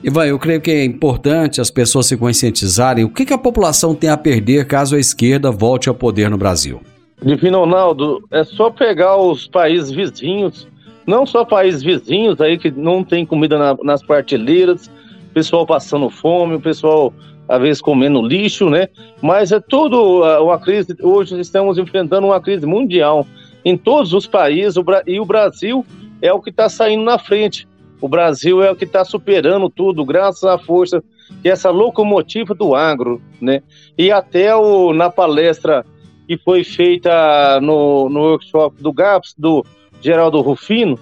Ivan, 0.03 0.25
eu 0.25 0.39
creio 0.39 0.59
que 0.59 0.71
é 0.71 0.83
importante 0.83 1.61
as 1.61 1.69
pessoas 1.69 2.07
se 2.07 2.17
conscientizarem 2.17 3.05
o 3.05 3.09
que, 3.09 3.23
que 3.23 3.33
a 3.33 3.37
população 3.37 3.93
tem 3.93 4.09
a 4.09 4.17
perder 4.17 4.65
caso 4.65 4.95
a 4.95 4.99
esquerda 4.99 5.51
volte 5.51 5.87
ao 5.87 5.95
poder 5.95 6.27
no 6.29 6.37
Brasil. 6.37 6.81
Divino 7.23 7.59
Ronaldo, 7.59 8.27
é 8.31 8.43
só 8.43 8.71
pegar 8.71 9.15
os 9.15 9.47
países 9.47 9.91
vizinhos, 9.91 10.67
não 11.05 11.23
só 11.23 11.45
países 11.45 11.83
vizinhos 11.83 12.41
aí 12.41 12.57
que 12.57 12.71
não 12.71 13.03
tem 13.03 13.23
comida 13.23 13.59
na, 13.59 13.77
nas 13.83 14.01
prateleiras, 14.01 14.89
pessoal 15.35 15.67
passando 15.67 16.09
fome, 16.09 16.55
o 16.55 16.59
pessoal 16.59 17.13
às 17.47 17.61
vezes 17.61 17.81
comendo 17.81 18.21
lixo, 18.25 18.71
né? 18.71 18.87
Mas 19.21 19.51
é 19.51 19.59
tudo 19.59 20.23
uh, 20.23 20.43
uma 20.43 20.57
crise. 20.57 20.95
Hoje 21.01 21.39
estamos 21.39 21.77
enfrentando 21.77 22.27
uma 22.27 22.41
crise 22.41 22.65
mundial 22.65 23.27
em 23.63 23.77
todos 23.77 24.13
os 24.13 24.27
países 24.27 24.75
e 25.06 25.20
o 25.20 25.25
Brasil 25.25 25.86
é 26.22 26.32
o 26.32 26.41
que 26.41 26.50
está 26.50 26.70
saindo 26.70 27.03
na 27.03 27.18
frente. 27.18 27.68
O 28.00 28.08
Brasil 28.08 28.63
é 28.63 28.72
o 28.72 28.75
que 28.75 28.86
está 28.86 29.06
superando 29.06 29.70
tudo, 29.70 30.03
graças 30.03 30.44
à 30.44 30.58
força 30.58 31.03
que 31.41 31.50
essa 31.50 31.70
locomotiva 31.70 32.53
do 32.53 32.75
agro, 32.75 33.22
né? 33.39 33.62
E 33.98 34.12
até 34.12 34.56
o, 34.56 34.91
na 34.91 35.10
palestra 35.10 35.86
que 36.27 36.38
foi 36.38 36.63
feita 36.63 37.60
no, 37.62 38.10
no 38.10 38.22
workshop 38.22 38.82
do 38.82 38.91
GAPS, 38.91 39.36
do 39.38 39.65
Geraldo 40.01 40.41
Rufino, 40.41 40.98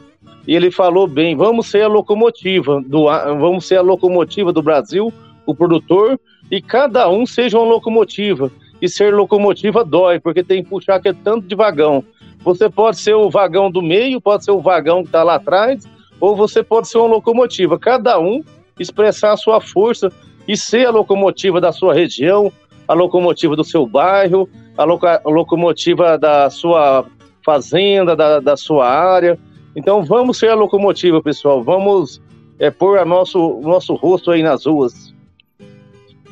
ele 0.47 0.71
falou 0.71 1.07
bem, 1.07 1.35
vamos 1.35 1.67
ser 1.67 1.83
a 1.83 1.87
locomotiva 1.87 2.81
do 2.85 3.05
vamos 3.39 3.67
ser 3.67 3.77
a 3.77 3.81
locomotiva 3.81 4.51
do 4.51 4.61
Brasil, 4.61 5.13
o 5.45 5.53
produtor, 5.53 6.19
e 6.49 6.61
cada 6.61 7.09
um 7.09 7.25
seja 7.25 7.57
uma 7.57 7.67
locomotiva. 7.67 8.51
E 8.81 8.87
ser 8.87 9.13
locomotiva 9.13 9.83
dói, 9.83 10.19
porque 10.19 10.41
tem 10.41 10.63
que 10.63 10.69
puxar 10.69 11.01
que 11.01 11.09
é 11.09 11.13
tanto 11.13 11.45
de 11.45 11.53
vagão. 11.53 12.03
Você 12.43 12.69
pode 12.69 12.99
ser 12.99 13.13
o 13.13 13.29
vagão 13.29 13.69
do 13.69 13.81
meio, 13.81 14.21
pode 14.21 14.45
ser 14.45 14.51
o 14.51 14.61
vagão 14.61 15.01
que 15.01 15.09
está 15.09 15.23
lá 15.23 15.35
atrás, 15.35 15.83
ou 16.19 16.35
você 16.35 16.63
pode 16.63 16.87
ser 16.87 16.97
uma 16.97 17.07
locomotiva. 17.07 17.77
Cada 17.77 18.19
um 18.19 18.43
expressar 18.79 19.33
a 19.33 19.37
sua 19.37 19.59
força 19.59 20.11
e 20.47 20.55
ser 20.57 20.87
a 20.87 20.91
locomotiva 20.91 21.59
da 21.59 21.71
sua 21.71 21.93
região, 21.93 22.51
a 22.87 22.93
locomotiva 22.93 23.55
do 23.55 23.63
seu 23.63 23.85
bairro, 23.85 24.49
a, 24.77 24.83
a 24.83 25.29
locomotiva 25.29 26.17
da 26.17 26.49
sua 26.49 27.05
fazenda, 27.45 28.15
da, 28.15 28.39
da 28.39 28.57
sua 28.57 28.87
área. 28.87 29.37
Então 29.75 30.03
vamos 30.03 30.39
ser 30.39 30.49
a 30.49 30.55
locomotiva, 30.55 31.21
pessoal. 31.21 31.63
Vamos 31.63 32.21
é, 32.57 32.71
pôr 32.71 32.97
a 32.97 33.05
nosso, 33.05 33.59
nosso 33.61 33.93
rosto 33.93 34.31
aí 34.31 34.41
nas 34.41 34.65
ruas. 34.65 35.13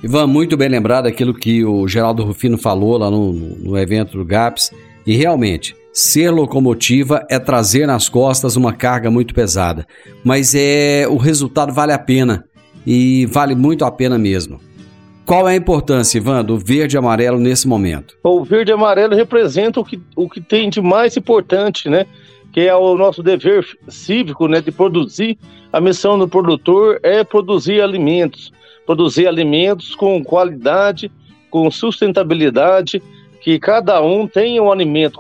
Ivan, 0.04 0.28
muito 0.28 0.56
bem 0.56 0.70
lembrado 0.70 1.08
aquilo 1.08 1.34
que 1.34 1.66
o 1.66 1.88
Geraldo 1.88 2.24
Rufino 2.24 2.58
falou 2.58 2.98
lá 2.98 3.10
no, 3.10 3.34
no 3.34 3.78
evento 3.78 4.18
do 4.18 4.26
GAPS. 4.26 4.72
E 5.06 5.16
realmente, 5.16 5.76
Ser 6.00 6.30
locomotiva 6.30 7.26
é 7.28 7.40
trazer 7.40 7.88
nas 7.88 8.08
costas 8.08 8.56
uma 8.56 8.72
carga 8.72 9.10
muito 9.10 9.34
pesada, 9.34 9.84
mas 10.24 10.54
é 10.54 11.08
o 11.10 11.18
resultado 11.18 11.74
vale 11.74 11.92
a 11.92 11.98
pena 11.98 12.46
e 12.86 13.26
vale 13.26 13.56
muito 13.56 13.84
a 13.84 13.90
pena 13.90 14.16
mesmo. 14.16 14.62
Qual 15.26 15.50
é 15.50 15.54
a 15.54 15.56
importância, 15.56 16.20
Ivan, 16.20 16.46
do 16.46 16.56
verde 16.56 16.96
e 16.96 17.00
amarelo 17.00 17.40
nesse 17.40 17.68
momento? 17.68 18.16
O 18.24 18.44
verde 18.44 18.70
e 18.70 18.76
amarelo 18.76 19.16
representa 19.16 19.80
o 19.80 19.84
que, 19.84 20.00
o 20.16 20.30
que 20.30 20.40
tem 20.40 20.70
de 20.70 20.80
mais 20.80 21.18
importante, 21.18 21.90
né? 21.90 22.06
Que 22.54 22.60
é 22.60 22.76
o 22.76 22.96
nosso 22.96 23.24
dever 23.24 23.66
cívico, 23.88 24.48
né? 24.48 24.62
De 24.62 24.72
produzir. 24.72 25.36
A 25.74 25.82
missão 25.82 26.20
do 26.20 26.28
produtor 26.28 27.00
é 27.02 27.24
produzir 27.24 27.82
alimentos. 27.82 28.54
Produzir 28.86 29.28
alimentos 29.28 29.96
com 29.96 30.24
qualidade, 30.24 31.12
com 31.50 31.72
sustentabilidade 31.72 33.02
que 33.48 33.58
cada 33.58 34.02
um 34.02 34.28
tenha 34.28 34.62
um 34.62 34.70
alimento. 34.70 35.18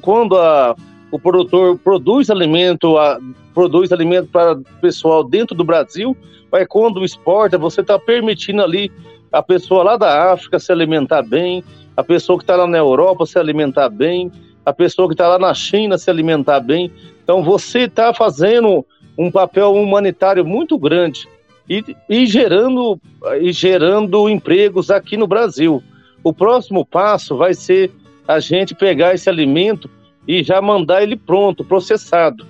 Quando 0.00 0.34
a, 0.38 0.74
o 1.10 1.18
produtor 1.18 1.78
produz 1.78 2.30
alimento, 2.30 2.96
a, 2.96 3.20
produz 3.52 3.92
alimento 3.92 4.28
para 4.28 4.52
o 4.52 4.64
pessoal 4.80 5.22
dentro 5.22 5.54
do 5.54 5.62
Brasil, 5.62 6.16
mas 6.50 6.66
quando 6.66 7.04
exporta, 7.04 7.58
você 7.58 7.82
está 7.82 7.98
permitindo 7.98 8.62
ali 8.62 8.90
a 9.30 9.42
pessoa 9.42 9.84
lá 9.84 9.98
da 9.98 10.32
África 10.32 10.58
se 10.58 10.72
alimentar 10.72 11.20
bem, 11.20 11.62
a 11.94 12.02
pessoa 12.02 12.38
que 12.38 12.44
está 12.44 12.56
lá 12.56 12.66
na 12.66 12.78
Europa 12.78 13.26
se 13.26 13.38
alimentar 13.38 13.90
bem, 13.90 14.32
a 14.64 14.72
pessoa 14.72 15.06
que 15.06 15.12
está 15.12 15.28
lá 15.28 15.38
na 15.38 15.52
China 15.52 15.98
se 15.98 16.08
alimentar 16.08 16.60
bem. 16.60 16.90
Então 17.22 17.42
você 17.42 17.80
está 17.80 18.14
fazendo 18.14 18.86
um 19.18 19.30
papel 19.30 19.74
humanitário 19.74 20.46
muito 20.46 20.78
grande 20.78 21.28
e, 21.68 21.84
e, 22.08 22.24
gerando, 22.24 22.98
e 23.38 23.52
gerando 23.52 24.30
empregos 24.30 24.90
aqui 24.90 25.18
no 25.18 25.26
Brasil. 25.26 25.82
O 26.26 26.32
próximo 26.32 26.84
passo 26.84 27.36
vai 27.36 27.54
ser 27.54 27.92
a 28.26 28.40
gente 28.40 28.74
pegar 28.74 29.14
esse 29.14 29.30
alimento 29.30 29.88
e 30.26 30.42
já 30.42 30.60
mandar 30.60 31.00
ele 31.00 31.14
pronto, 31.14 31.64
processado. 31.64 32.44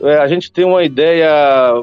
É, 0.00 0.16
a 0.16 0.26
gente 0.26 0.50
tem 0.50 0.64
uma 0.64 0.82
ideia, 0.82 1.28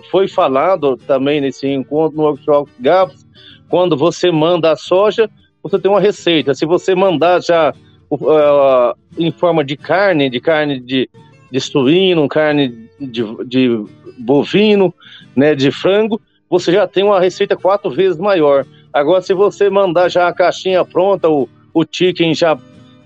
foi 0.09 0.27
falado 0.27 0.97
também 0.97 1.39
nesse 1.39 1.67
encontro 1.67 2.17
no 2.17 2.23
workshop 2.23 2.71
GAPS, 2.79 3.27
quando 3.69 3.95
você 3.95 4.31
manda 4.31 4.71
a 4.71 4.75
soja, 4.75 5.29
você 5.61 5.77
tem 5.77 5.91
uma 5.91 5.99
receita. 5.99 6.55
Se 6.55 6.65
você 6.65 6.95
mandar 6.95 7.43
já 7.43 7.75
uh, 8.09 8.97
em 9.15 9.31
forma 9.31 9.63
de 9.63 9.77
carne, 9.77 10.31
de 10.31 10.39
carne 10.39 10.79
de, 10.79 11.07
de 11.51 11.59
suíno, 11.59 12.27
carne 12.27 12.89
de, 12.99 13.23
de 13.45 13.85
bovino, 14.17 14.91
né, 15.35 15.53
de 15.53 15.69
frango, 15.69 16.19
você 16.49 16.71
já 16.71 16.87
tem 16.87 17.03
uma 17.03 17.19
receita 17.19 17.55
quatro 17.55 17.91
vezes 17.91 18.17
maior. 18.17 18.65
Agora, 18.95 19.21
se 19.21 19.33
você 19.33 19.69
mandar 19.69 20.07
já 20.07 20.29
a 20.29 20.33
caixinha 20.33 20.85
pronta, 20.85 21.27
o, 21.27 21.49
o 21.73 21.83
chicken 21.83 22.33
já, 22.33 22.57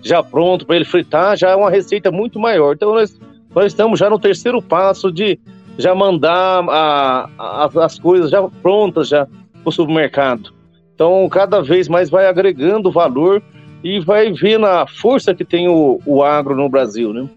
já 0.04 0.22
pronto 0.22 0.64
para 0.64 0.76
ele 0.76 0.86
fritar, 0.86 1.36
já 1.36 1.50
é 1.50 1.56
uma 1.56 1.72
receita 1.72 2.12
muito 2.12 2.38
maior. 2.40 2.76
Então, 2.76 2.94
nós, 2.94 3.20
nós 3.56 3.66
estamos 3.66 4.00
já 4.00 4.08
no 4.08 4.20
terceiro 4.20 4.62
passo 4.62 5.12
de 5.12 5.40
já 5.80 5.96
mandar 5.96 6.64
a, 6.70 7.28
a, 7.40 7.70
as 7.84 7.98
coisas 7.98 8.30
já 8.30 8.48
prontas 8.62 9.08
já 9.08 9.26
para 9.26 9.70
o 9.70 9.72
supermercado. 9.72 10.54
Então, 10.94 11.28
cada 11.28 11.60
vez 11.60 11.88
mais 11.88 12.08
vai 12.08 12.28
agregando 12.28 12.92
valor 12.92 13.42
e 13.84 14.00
vai 14.00 14.32
vendo 14.32 14.68
a 14.68 14.86
força 14.86 15.34
que 15.34 15.44
tem 15.44 15.68
o, 15.68 16.00
o 16.06 16.22
agro 16.22 16.56
no 16.56 16.70
Brasil, 16.70 17.12
né? 17.12 17.28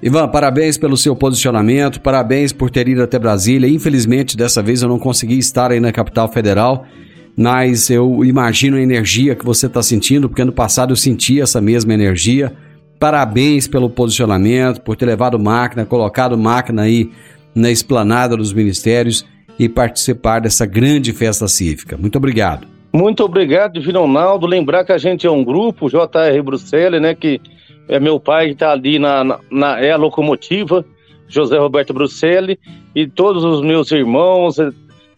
Ivan, 0.00 0.28
parabéns 0.28 0.78
pelo 0.78 0.96
seu 0.96 1.16
posicionamento, 1.16 2.00
parabéns 2.00 2.52
por 2.52 2.70
ter 2.70 2.86
ido 2.86 3.02
até 3.02 3.18
Brasília. 3.18 3.68
Infelizmente, 3.68 4.36
dessa 4.36 4.62
vez 4.62 4.80
eu 4.80 4.88
não 4.88 4.98
consegui 5.00 5.38
estar 5.38 5.72
aí 5.72 5.80
na 5.80 5.90
capital 5.90 6.28
federal, 6.28 6.86
mas 7.36 7.90
eu 7.90 8.24
imagino 8.24 8.76
a 8.76 8.80
energia 8.80 9.34
que 9.34 9.44
você 9.44 9.66
está 9.66 9.82
sentindo, 9.82 10.28
porque 10.28 10.42
ano 10.42 10.52
passado 10.52 10.92
eu 10.92 10.96
senti 10.96 11.40
essa 11.40 11.60
mesma 11.60 11.92
energia. 11.92 12.52
Parabéns 12.98 13.68
pelo 13.68 13.90
posicionamento, 13.90 14.80
por 14.80 14.96
ter 14.96 15.04
levado 15.04 15.38
máquina, 15.38 15.84
colocado 15.84 16.38
máquina 16.38 16.82
aí 16.82 17.10
na 17.54 17.70
esplanada 17.70 18.36
dos 18.36 18.54
ministérios 18.54 19.26
e 19.58 19.68
participar 19.68 20.40
dessa 20.40 20.64
grande 20.64 21.12
festa 21.12 21.46
cívica. 21.46 21.96
Muito 21.96 22.16
obrigado. 22.16 22.66
Muito 22.92 23.22
obrigado, 23.22 23.74
Divino 23.74 24.00
Ronaldo. 24.00 24.46
Lembrar 24.46 24.84
que 24.84 24.92
a 24.92 24.98
gente 24.98 25.26
é 25.26 25.30
um 25.30 25.44
grupo, 25.44 25.90
JR 25.90 26.42
Bruxelas, 26.42 27.00
né? 27.02 27.14
Que 27.14 27.40
é 27.88 28.00
meu 28.00 28.18
pai 28.18 28.46
que 28.46 28.52
está 28.52 28.72
ali 28.72 28.98
na, 28.98 29.22
na, 29.22 29.38
na, 29.50 29.80
é 29.80 29.92
a 29.92 29.96
locomotiva, 29.96 30.84
José 31.28 31.58
Roberto 31.58 31.92
Bruxelas, 31.92 32.56
e 32.94 33.06
todos 33.06 33.44
os 33.44 33.62
meus 33.62 33.90
irmãos, 33.92 34.56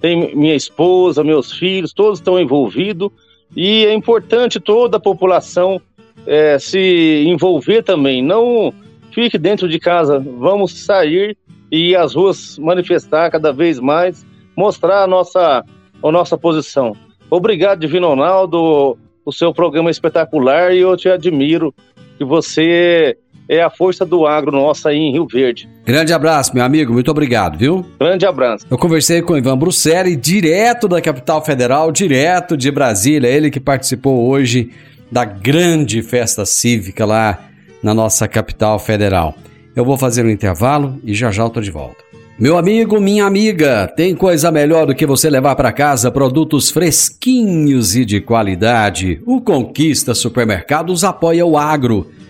tem 0.01 0.35
minha 0.35 0.55
esposa, 0.55 1.25
meus 1.25 1.53
filhos, 1.53 1.93
todos 1.93 2.19
estão 2.19 2.39
envolvidos 2.39 3.11
e 3.57 3.85
é 3.87 3.93
importante 3.93 4.61
toda 4.61 4.97
a 4.97 5.01
população 5.01 5.81
é, 6.27 6.59
se 6.59 7.25
envolver 7.27 7.83
também. 7.83 8.23
Não 8.23 8.73
fique 9.13 9.39
dentro 9.39 9.69
de 9.69 9.79
casa, 9.79 10.19
vamos 10.19 10.85
sair 10.85 11.37
e 11.71 11.97
às 11.97 12.15
ruas 12.15 12.59
manifestar 12.59 13.31
cada 13.31 13.53
vez 13.53 13.79
mais, 13.81 14.25
mostrar 14.57 15.03
a 15.03 15.07
nossa, 15.07 15.65
a 16.03 16.13
nossa 16.13 16.39
posição. 16.39 16.97
Obrigado, 17.31 17.81
Divino 17.81 18.09
Ronaldo, 18.09 18.97
o 19.25 19.33
seu 19.33 19.53
programa 19.53 19.91
é 19.91 19.93
espetacular 19.93 20.75
e 20.75 20.79
eu 20.79 20.97
te 20.97 21.09
admiro 21.09 21.75
que 22.17 22.25
você 22.25 23.17
é 23.49 23.63
a 23.63 23.71
força 23.71 24.05
do 24.05 24.27
agro 24.27 24.53
nossa 24.53 24.91
aí 24.91 24.97
em 24.97 25.13
Rio 25.13 25.27
Verde. 25.27 25.69
Grande 25.85 26.13
abraço, 26.13 26.55
meu 26.55 26.63
amigo. 26.63 26.93
Muito 26.93 27.11
obrigado, 27.11 27.57
viu? 27.57 27.85
Grande 27.99 28.27
abraço. 28.27 28.67
Eu 28.71 28.77
conversei 28.77 29.23
com 29.23 29.33
o 29.33 29.39
Ivan 29.39 29.57
Bruxelli, 29.57 30.15
direto 30.15 30.87
da 30.87 31.01
capital 31.01 31.43
federal, 31.45 31.91
direto 31.91 32.57
de 32.57 32.71
Brasília. 32.71 33.29
Ele 33.29 33.51
que 33.51 33.59
participou 33.59 34.29
hoje 34.29 34.71
da 35.11 35.25
grande 35.25 36.03
festa 36.03 36.45
cívica 36.45 37.07
lá 37.07 37.39
na 37.83 37.95
nossa 37.95 38.29
capital 38.29 38.79
federal. 38.79 39.35
Eu 39.75 39.85
vou 39.85 39.97
fazer 39.97 40.27
um 40.27 40.31
intervalo 40.31 41.01
e 41.03 41.15
já 41.15 41.31
já 41.31 41.45
eu 41.45 41.51
tô 41.51 41.61
de 41.61 41.71
volta. 41.71 42.09
Meu 42.39 42.57
amigo, 42.57 43.01
minha 43.01 43.25
amiga, 43.25 43.89
tem 43.97 44.15
coisa 44.15 44.53
melhor 44.53 44.87
do 44.87 44.95
que 44.95 45.05
você 45.05 45.29
levar 45.29 45.57
para 45.57 45.73
casa 45.73 46.11
produtos 46.11 46.71
fresquinhos 46.71 47.97
e 47.97 48.05
de 48.05 48.21
qualidade. 48.21 49.21
O 49.27 49.41
Conquista 49.41 50.15
Supermercados 50.15 51.03
apoia 51.03 51.45
o 51.45 51.59
agro 51.59 52.07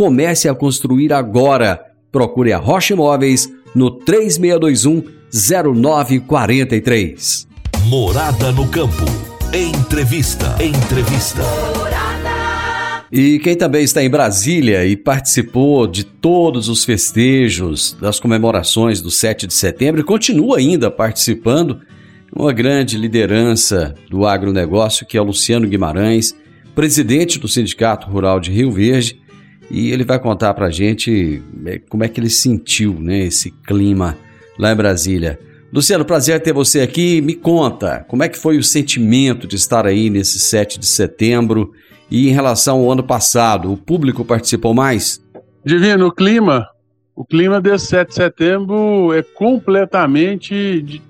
Comece 0.00 0.48
a 0.48 0.54
construir 0.54 1.12
agora. 1.12 1.78
Procure 2.10 2.54
a 2.54 2.56
Rocha 2.56 2.94
Imóveis 2.94 3.52
no 3.74 3.90
3621 3.90 5.04
0943. 5.30 7.46
Morada 7.84 8.50
no 8.50 8.66
campo. 8.68 9.04
Entrevista. 9.52 10.56
Entrevista. 10.58 11.42
E 13.12 13.38
quem 13.40 13.54
também 13.54 13.84
está 13.84 14.02
em 14.02 14.08
Brasília 14.08 14.86
e 14.86 14.96
participou 14.96 15.86
de 15.86 16.04
todos 16.04 16.70
os 16.70 16.82
festejos 16.82 17.94
das 18.00 18.18
comemorações 18.18 19.02
do 19.02 19.10
7 19.10 19.46
de 19.46 19.52
setembro 19.52 20.00
e 20.00 20.04
continua 20.04 20.56
ainda 20.56 20.90
participando, 20.90 21.78
uma 22.34 22.54
grande 22.54 22.96
liderança 22.96 23.94
do 24.08 24.24
agronegócio 24.24 25.04
que 25.04 25.18
é 25.18 25.20
o 25.20 25.24
Luciano 25.24 25.68
Guimarães, 25.68 26.34
presidente 26.74 27.38
do 27.38 27.46
Sindicato 27.46 28.08
Rural 28.08 28.40
de 28.40 28.50
Rio 28.50 28.72
Verde, 28.72 29.19
e 29.70 29.90
ele 29.90 30.04
vai 30.04 30.18
contar 30.18 30.52
para 30.54 30.66
a 30.66 30.70
gente 30.70 31.42
é, 31.64 31.78
como 31.78 32.02
é 32.02 32.08
que 32.08 32.18
ele 32.18 32.28
sentiu 32.28 32.94
né, 32.94 33.20
esse 33.20 33.50
clima 33.50 34.18
lá 34.58 34.72
em 34.72 34.76
Brasília. 34.76 35.38
Luciano, 35.72 36.04
prazer 36.04 36.42
ter 36.42 36.52
você 36.52 36.80
aqui. 36.80 37.20
Me 37.20 37.34
conta, 37.34 38.04
como 38.08 38.24
é 38.24 38.28
que 38.28 38.36
foi 38.36 38.58
o 38.58 38.64
sentimento 38.64 39.46
de 39.46 39.54
estar 39.54 39.86
aí 39.86 40.10
nesse 40.10 40.40
7 40.40 40.80
de 40.80 40.86
setembro 40.86 41.72
e 42.10 42.28
em 42.28 42.32
relação 42.32 42.80
ao 42.80 42.90
ano 42.90 43.04
passado, 43.04 43.72
o 43.72 43.76
público 43.76 44.24
participou 44.24 44.74
mais? 44.74 45.24
Divino, 45.64 46.08
o 46.08 46.12
clima, 46.12 46.66
o 47.14 47.24
clima 47.24 47.60
desse 47.60 47.86
7 47.86 48.08
de 48.08 48.14
setembro 48.14 49.12
é 49.12 49.22
completamente 49.22 51.00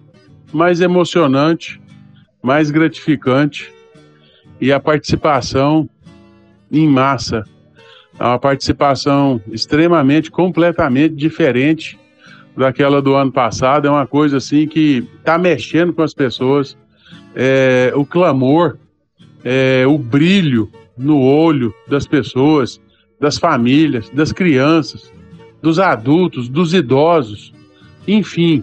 mais 0.52 0.82
emocionante, 0.82 1.80
mais 2.42 2.70
gratificante 2.70 3.72
e 4.60 4.70
a 4.70 4.78
participação 4.78 5.88
em 6.70 6.86
massa. 6.86 7.44
É 8.20 8.24
uma 8.24 8.38
participação 8.38 9.40
extremamente, 9.50 10.30
completamente 10.30 11.14
diferente 11.14 11.98
daquela 12.54 13.00
do 13.00 13.14
ano 13.14 13.32
passado. 13.32 13.88
É 13.88 13.90
uma 13.90 14.06
coisa 14.06 14.36
assim 14.36 14.68
que 14.68 15.08
está 15.18 15.38
mexendo 15.38 15.94
com 15.94 16.02
as 16.02 16.12
pessoas. 16.12 16.76
É, 17.34 17.90
o 17.96 18.04
clamor, 18.04 18.76
é, 19.42 19.86
o 19.86 19.96
brilho 19.96 20.70
no 20.98 21.18
olho 21.22 21.72
das 21.88 22.06
pessoas, 22.06 22.78
das 23.18 23.38
famílias, 23.38 24.10
das 24.10 24.32
crianças, 24.32 25.10
dos 25.62 25.78
adultos, 25.78 26.46
dos 26.46 26.74
idosos, 26.74 27.54
enfim, 28.06 28.62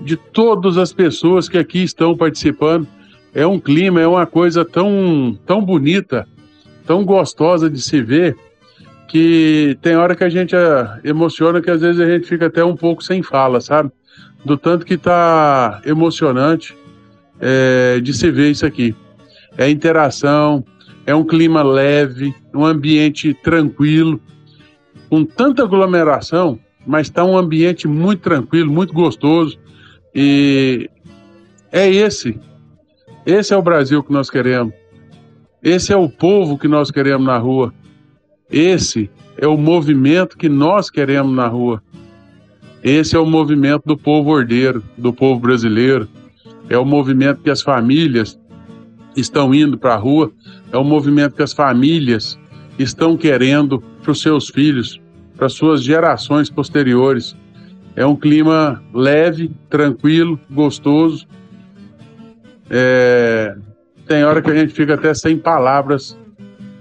de 0.00 0.16
todas 0.16 0.76
as 0.76 0.92
pessoas 0.92 1.48
que 1.48 1.56
aqui 1.56 1.84
estão 1.84 2.16
participando. 2.16 2.88
É 3.32 3.46
um 3.46 3.60
clima, 3.60 4.00
é 4.00 4.06
uma 4.08 4.26
coisa 4.26 4.64
tão, 4.64 5.38
tão 5.46 5.64
bonita, 5.64 6.26
tão 6.84 7.04
gostosa 7.04 7.70
de 7.70 7.80
se 7.80 8.02
ver, 8.02 8.36
que 9.08 9.76
tem 9.80 9.96
hora 9.96 10.14
que 10.14 10.22
a 10.22 10.28
gente 10.28 10.54
eh, 10.54 11.00
emociona 11.02 11.62
que 11.62 11.70
às 11.70 11.80
vezes 11.80 12.00
a 12.00 12.06
gente 12.06 12.28
fica 12.28 12.46
até 12.46 12.62
um 12.62 12.76
pouco 12.76 13.02
sem 13.02 13.22
fala, 13.22 13.60
sabe? 13.60 13.90
Do 14.44 14.56
tanto 14.56 14.84
que 14.84 14.98
tá 14.98 15.80
emocionante 15.84 16.76
é, 17.40 18.00
de 18.00 18.12
se 18.12 18.30
ver 18.30 18.50
isso 18.50 18.66
aqui. 18.66 18.94
É 19.56 19.68
interação, 19.68 20.64
é 21.06 21.14
um 21.14 21.24
clima 21.24 21.62
leve, 21.62 22.34
um 22.54 22.64
ambiente 22.64 23.32
tranquilo, 23.32 24.20
com 25.08 25.24
tanta 25.24 25.62
aglomeração, 25.62 26.58
mas 26.86 27.06
está 27.06 27.24
um 27.24 27.36
ambiente 27.36 27.88
muito 27.88 28.20
tranquilo, 28.20 28.70
muito 28.70 28.92
gostoso. 28.92 29.58
E 30.14 30.88
é 31.72 31.88
esse. 31.88 32.38
Esse 33.24 33.54
é 33.54 33.56
o 33.56 33.62
Brasil 33.62 34.02
que 34.02 34.12
nós 34.12 34.28
queremos. 34.28 34.74
Esse 35.62 35.92
é 35.92 35.96
o 35.96 36.08
povo 36.08 36.58
que 36.58 36.68
nós 36.68 36.90
queremos 36.90 37.26
na 37.26 37.38
rua. 37.38 37.72
Esse 38.50 39.10
é 39.36 39.46
o 39.46 39.56
movimento 39.56 40.36
que 40.36 40.48
nós 40.48 40.90
queremos 40.90 41.34
na 41.34 41.46
rua. 41.46 41.82
Esse 42.82 43.16
é 43.16 43.18
o 43.18 43.26
movimento 43.26 43.82
do 43.84 43.96
povo 43.96 44.30
ordeiro, 44.30 44.82
do 44.96 45.12
povo 45.12 45.40
brasileiro. 45.40 46.08
É 46.68 46.78
o 46.78 46.84
movimento 46.84 47.40
que 47.42 47.50
as 47.50 47.62
famílias 47.62 48.38
estão 49.16 49.54
indo 49.54 49.76
para 49.76 49.94
a 49.94 49.96
rua 49.96 50.32
é 50.72 50.76
um 50.76 50.84
movimento 50.84 51.34
que 51.34 51.42
as 51.42 51.52
famílias 51.52 52.38
estão 52.78 53.16
querendo 53.16 53.80
para 54.02 54.12
os 54.12 54.20
seus 54.20 54.48
filhos, 54.48 55.00
para 55.36 55.48
suas 55.48 55.82
gerações 55.82 56.50
posteriores. 56.50 57.34
É 57.96 58.04
um 58.04 58.14
clima 58.14 58.82
leve, 58.92 59.50
tranquilo, 59.70 60.38
gostoso. 60.50 61.26
É... 62.70 63.56
Tem 64.06 64.24
hora 64.24 64.42
que 64.42 64.50
a 64.50 64.54
gente 64.54 64.72
fica 64.72 64.94
até 64.94 65.12
sem 65.14 65.36
palavras 65.36 66.16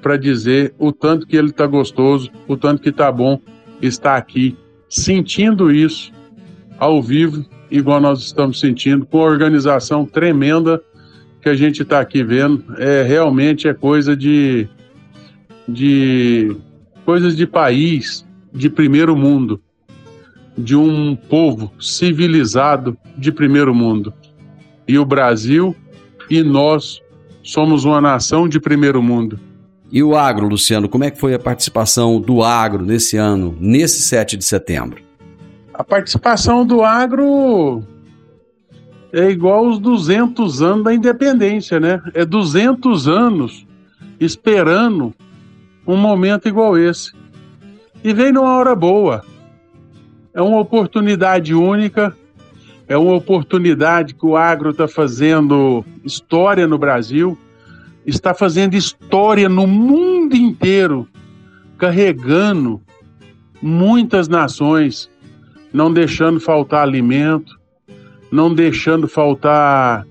para 0.07 0.15
dizer 0.15 0.73
o 0.79 0.93
tanto 0.93 1.27
que 1.27 1.35
ele 1.35 1.49
está 1.49 1.67
gostoso, 1.67 2.31
o 2.47 2.55
tanto 2.55 2.81
que 2.81 2.87
está 2.87 3.11
bom 3.11 3.41
estar 3.81 4.15
aqui, 4.15 4.55
sentindo 4.87 5.69
isso 5.69 6.13
ao 6.79 7.03
vivo, 7.03 7.45
igual 7.69 7.99
nós 7.99 8.21
estamos 8.21 8.57
sentindo, 8.57 9.05
com 9.05 9.19
a 9.19 9.25
organização 9.25 10.05
tremenda 10.05 10.81
que 11.41 11.49
a 11.49 11.55
gente 11.55 11.81
está 11.81 11.99
aqui 11.99 12.23
vendo 12.23 12.63
é 12.77 13.03
realmente 13.03 13.67
é 13.67 13.73
coisa 13.73 14.15
de, 14.15 14.69
de 15.67 16.55
coisas 17.03 17.35
de 17.35 17.45
país 17.45 18.25
de 18.53 18.69
primeiro 18.69 19.13
mundo, 19.13 19.59
de 20.57 20.73
um 20.73 21.17
povo 21.17 21.69
civilizado 21.81 22.97
de 23.17 23.29
primeiro 23.29 23.75
mundo. 23.75 24.13
E 24.87 24.97
o 24.97 25.03
Brasil 25.03 25.75
e 26.29 26.41
nós 26.43 27.01
somos 27.43 27.83
uma 27.83 27.99
nação 27.99 28.47
de 28.47 28.57
primeiro 28.57 29.03
mundo. 29.03 29.46
E 29.89 30.03
o 30.03 30.15
agro, 30.15 30.47
Luciano, 30.47 30.89
como 30.89 31.05
é 31.05 31.11
que 31.11 31.19
foi 31.19 31.33
a 31.33 31.39
participação 31.39 32.19
do 32.19 32.43
agro 32.43 32.83
nesse 32.83 33.15
ano, 33.15 33.55
nesse 33.59 34.01
7 34.01 34.35
de 34.35 34.43
setembro? 34.43 35.01
A 35.73 35.83
participação 35.83 36.65
do 36.65 36.83
agro 36.83 37.83
é 39.13 39.29
igual 39.29 39.65
os 39.65 39.79
200 39.79 40.61
anos 40.61 40.83
da 40.83 40.93
independência, 40.93 41.79
né? 41.79 42.01
É 42.13 42.25
200 42.25 43.07
anos 43.07 43.65
esperando 44.19 45.13
um 45.85 45.95
momento 45.95 46.49
igual 46.49 46.77
esse. 46.77 47.13
E 48.03 48.13
vem 48.13 48.31
numa 48.33 48.55
hora 48.57 48.75
boa. 48.75 49.23
É 50.33 50.41
uma 50.41 50.59
oportunidade 50.59 51.53
única, 51.53 52.15
é 52.87 52.97
uma 52.97 53.13
oportunidade 53.13 54.13
que 54.13 54.25
o 54.25 54.35
agro 54.35 54.71
está 54.71 54.87
fazendo 54.87 55.85
história 56.03 56.67
no 56.67 56.77
Brasil 56.77 57.37
está 58.07 58.33
fazendo 58.33 58.75
história 58.75 59.49
no 59.49 59.67
mundo 59.67 60.35
inteiro, 60.35 61.07
carregando 61.77 62.81
muitas 63.61 64.29
nações, 64.29 65.09
não 65.73 65.91
deixando 65.91 66.39
faltar 66.39 66.83
alimento, 66.83 67.59
não 68.31 68.53
deixando 68.53 69.07
faltar 69.07 70.07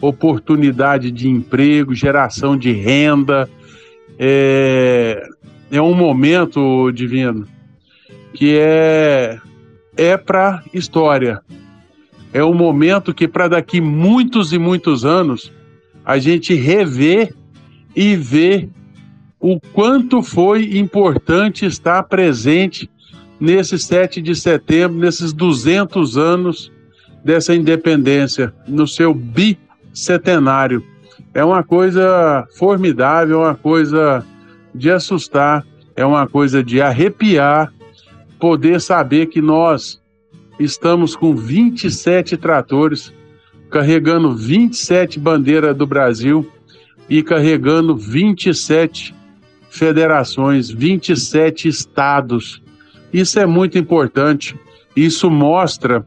oportunidade 0.00 1.10
de 1.10 1.28
emprego, 1.28 1.92
geração 1.92 2.56
de 2.56 2.70
renda. 2.70 3.50
É, 4.16 5.26
é 5.72 5.82
um 5.82 5.94
momento 5.94 6.90
divino 6.92 7.46
que 8.32 8.56
é 8.56 9.38
é 9.96 10.16
para 10.16 10.62
história. 10.72 11.42
É 12.32 12.44
um 12.44 12.54
momento 12.54 13.12
que 13.12 13.26
para 13.26 13.48
daqui 13.48 13.80
muitos 13.80 14.52
e 14.52 14.58
muitos 14.58 15.04
anos 15.04 15.52
a 16.04 16.18
gente 16.18 16.54
rever 16.54 17.34
e 17.94 18.16
ver 18.16 18.68
o 19.38 19.58
quanto 19.72 20.22
foi 20.22 20.78
importante 20.78 21.64
estar 21.64 22.02
presente 22.04 22.90
nesse 23.40 23.78
7 23.78 24.20
de 24.20 24.34
setembro, 24.34 24.98
nesses 24.98 25.32
200 25.32 26.18
anos 26.18 26.70
dessa 27.24 27.54
independência, 27.54 28.52
no 28.68 28.86
seu 28.86 29.14
bicentenário. 29.14 30.84
É 31.32 31.44
uma 31.44 31.62
coisa 31.62 32.46
formidável, 32.56 33.42
é 33.42 33.48
uma 33.48 33.54
coisa 33.54 34.24
de 34.74 34.90
assustar, 34.90 35.64
é 35.96 36.04
uma 36.04 36.26
coisa 36.26 36.62
de 36.62 36.80
arrepiar, 36.82 37.72
poder 38.38 38.80
saber 38.80 39.26
que 39.26 39.40
nós 39.40 40.00
estamos 40.58 41.16
com 41.16 41.34
27 41.34 42.36
tratores, 42.36 43.12
carregando 43.70 44.34
27 44.34 45.18
bandeiras 45.18 45.74
do 45.76 45.86
Brasil 45.86 46.50
e 47.10 47.24
carregando 47.24 47.96
27 47.96 49.12
federações, 49.68 50.70
27 50.70 51.66
estados. 51.66 52.62
Isso 53.12 53.40
é 53.40 53.44
muito 53.44 53.76
importante. 53.76 54.56
Isso 54.94 55.28
mostra 55.28 56.06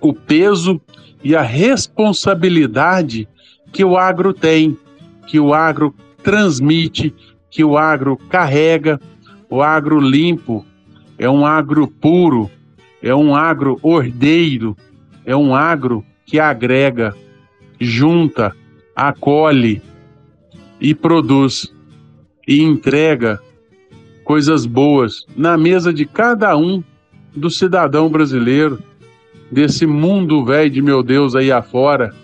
o 0.00 0.14
peso 0.14 0.80
e 1.22 1.34
a 1.34 1.42
responsabilidade 1.42 3.28
que 3.72 3.84
o 3.84 3.98
agro 3.98 4.32
tem, 4.32 4.78
que 5.26 5.40
o 5.40 5.52
agro 5.52 5.92
transmite, 6.22 7.12
que 7.50 7.64
o 7.64 7.76
agro 7.76 8.16
carrega, 8.16 9.00
o 9.48 9.60
agro 9.60 9.98
limpo, 9.98 10.64
é 11.18 11.28
um 11.28 11.44
agro 11.44 11.88
puro, 11.88 12.48
é 13.02 13.14
um 13.14 13.34
agro 13.34 13.78
ordeiro, 13.82 14.76
é 15.26 15.34
um 15.34 15.54
agro 15.54 16.04
que 16.24 16.38
agrega, 16.38 17.14
junta, 17.80 18.54
acolhe 18.94 19.82
e 20.80 20.94
produz 20.94 21.72
e 22.48 22.62
entrega 22.62 23.40
coisas 24.24 24.64
boas 24.64 25.26
na 25.36 25.56
mesa 25.56 25.92
de 25.92 26.06
cada 26.06 26.56
um 26.56 26.82
do 27.34 27.50
cidadão 27.50 28.08
brasileiro, 28.08 28.78
desse 29.50 29.86
mundo 29.86 30.44
velho 30.44 30.70
de 30.70 30.80
meu 30.80 31.02
Deus 31.02 31.34
aí 31.34 31.50
afora. 31.50 32.14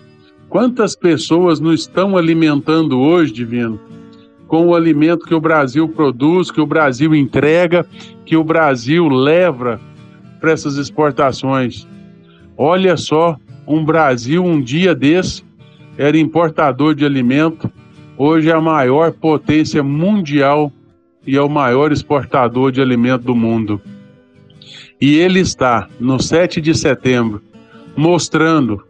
Quantas 0.49 0.95
pessoas 0.95 1.59
não 1.59 1.73
estão 1.73 2.17
alimentando 2.17 2.99
hoje, 2.99 3.33
divino, 3.33 3.79
com 4.47 4.67
o 4.67 4.75
alimento 4.75 5.25
que 5.25 5.35
o 5.35 5.41
Brasil 5.41 5.87
produz, 5.89 6.49
que 6.49 6.61
o 6.61 6.65
Brasil 6.65 7.13
entrega, 7.13 7.85
que 8.25 8.37
o 8.37 8.43
Brasil 8.43 9.07
leva 9.09 9.79
para 10.39 10.51
essas 10.51 10.77
exportações? 10.77 11.85
Olha 12.57 12.95
só, 12.95 13.37
um 13.67 13.83
Brasil 13.83 14.43
um 14.43 14.61
dia 14.61 14.95
desse 14.95 15.43
era 15.97 16.17
importador 16.17 16.95
de 16.95 17.05
alimento, 17.05 17.69
hoje 18.17 18.49
é 18.49 18.53
a 18.53 18.61
maior 18.61 19.11
potência 19.11 19.83
mundial 19.83 20.71
e 21.25 21.37
é 21.37 21.41
o 21.41 21.49
maior 21.49 21.91
exportador 21.91 22.71
de 22.71 22.81
alimento 22.81 23.23
do 23.23 23.35
mundo. 23.35 23.81
E 24.99 25.15
ele 25.17 25.39
está, 25.39 25.87
no 25.99 26.19
7 26.19 26.59
de 26.59 26.73
setembro, 26.73 27.41
mostrando 27.95 28.83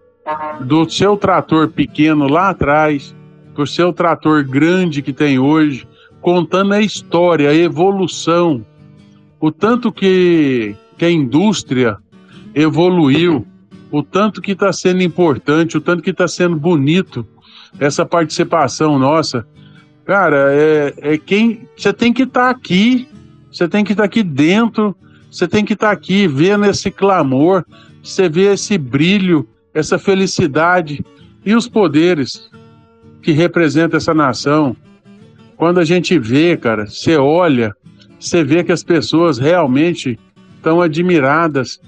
do 0.61 0.89
seu 0.89 1.17
trator 1.17 1.69
pequeno 1.69 2.27
lá 2.27 2.49
atrás, 2.49 3.13
para 3.53 3.63
o 3.63 3.67
seu 3.67 3.91
trator 3.91 4.43
grande 4.43 5.01
que 5.01 5.11
tem 5.11 5.39
hoje, 5.39 5.87
contando 6.21 6.73
a 6.73 6.81
história, 6.81 7.49
a 7.49 7.55
evolução, 7.55 8.63
o 9.39 9.51
tanto 9.51 9.91
que, 9.91 10.75
que 10.97 11.05
a 11.05 11.11
indústria 11.11 11.97
evoluiu, 12.53 13.45
o 13.91 14.03
tanto 14.03 14.41
que 14.41 14.51
está 14.51 14.71
sendo 14.71 15.01
importante, 15.01 15.77
o 15.77 15.81
tanto 15.81 16.03
que 16.03 16.11
está 16.11 16.27
sendo 16.27 16.55
bonito 16.55 17.25
essa 17.79 18.05
participação 18.05 18.97
nossa 18.97 19.45
Cara, 20.07 20.53
é, 20.53 20.93
é 21.01 21.17
quem. 21.17 21.67
Você 21.75 21.91
tem 21.91 22.13
que 22.13 22.23
estar 22.23 22.45
tá 22.45 22.49
aqui, 22.49 23.09
você 23.51 23.67
tem 23.67 23.83
que 23.83 23.91
estar 23.91 24.03
tá 24.03 24.05
aqui 24.05 24.23
dentro, 24.23 24.95
você 25.29 25.45
tem 25.49 25.65
que 25.65 25.73
estar 25.73 25.87
tá 25.87 25.91
aqui 25.91 26.25
vendo 26.27 26.63
esse 26.63 26.89
clamor, 26.89 27.65
você 28.01 28.29
vê 28.29 28.53
esse 28.53 28.77
brilho, 28.77 29.45
essa 29.73 29.99
felicidade 29.99 31.05
e 31.45 31.53
os 31.53 31.67
poderes 31.67 32.49
que 33.21 33.33
representa 33.33 33.97
essa 33.97 34.13
nação. 34.13 34.77
Quando 35.57 35.81
a 35.81 35.83
gente 35.83 36.17
vê, 36.17 36.55
cara, 36.55 36.85
você 36.85 37.17
olha, 37.17 37.75
você 38.17 38.45
vê 38.45 38.63
que 38.63 38.71
as 38.71 38.83
pessoas 38.83 39.37
realmente 39.37 40.17
estão 40.55 40.79
admiradas 40.79 41.81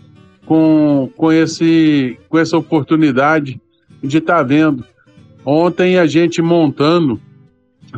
com, 0.45 1.09
com, 1.15 1.31
esse, 1.31 2.19
com 2.27 2.37
essa 2.37 2.57
oportunidade 2.57 3.61
de 4.03 4.17
estar 4.17 4.37
tá 4.37 4.43
vendo. 4.43 4.83
Ontem 5.45 5.97
a 5.97 6.05
gente 6.05 6.41
montando 6.41 7.19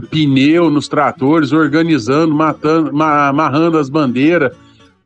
pneu 0.10 0.69
nos 0.69 0.88
tratores, 0.88 1.51
organizando, 1.51 2.34
matando, 2.34 2.89
amarrando 3.01 3.77
as 3.77 3.89
bandeiras, 3.89 4.56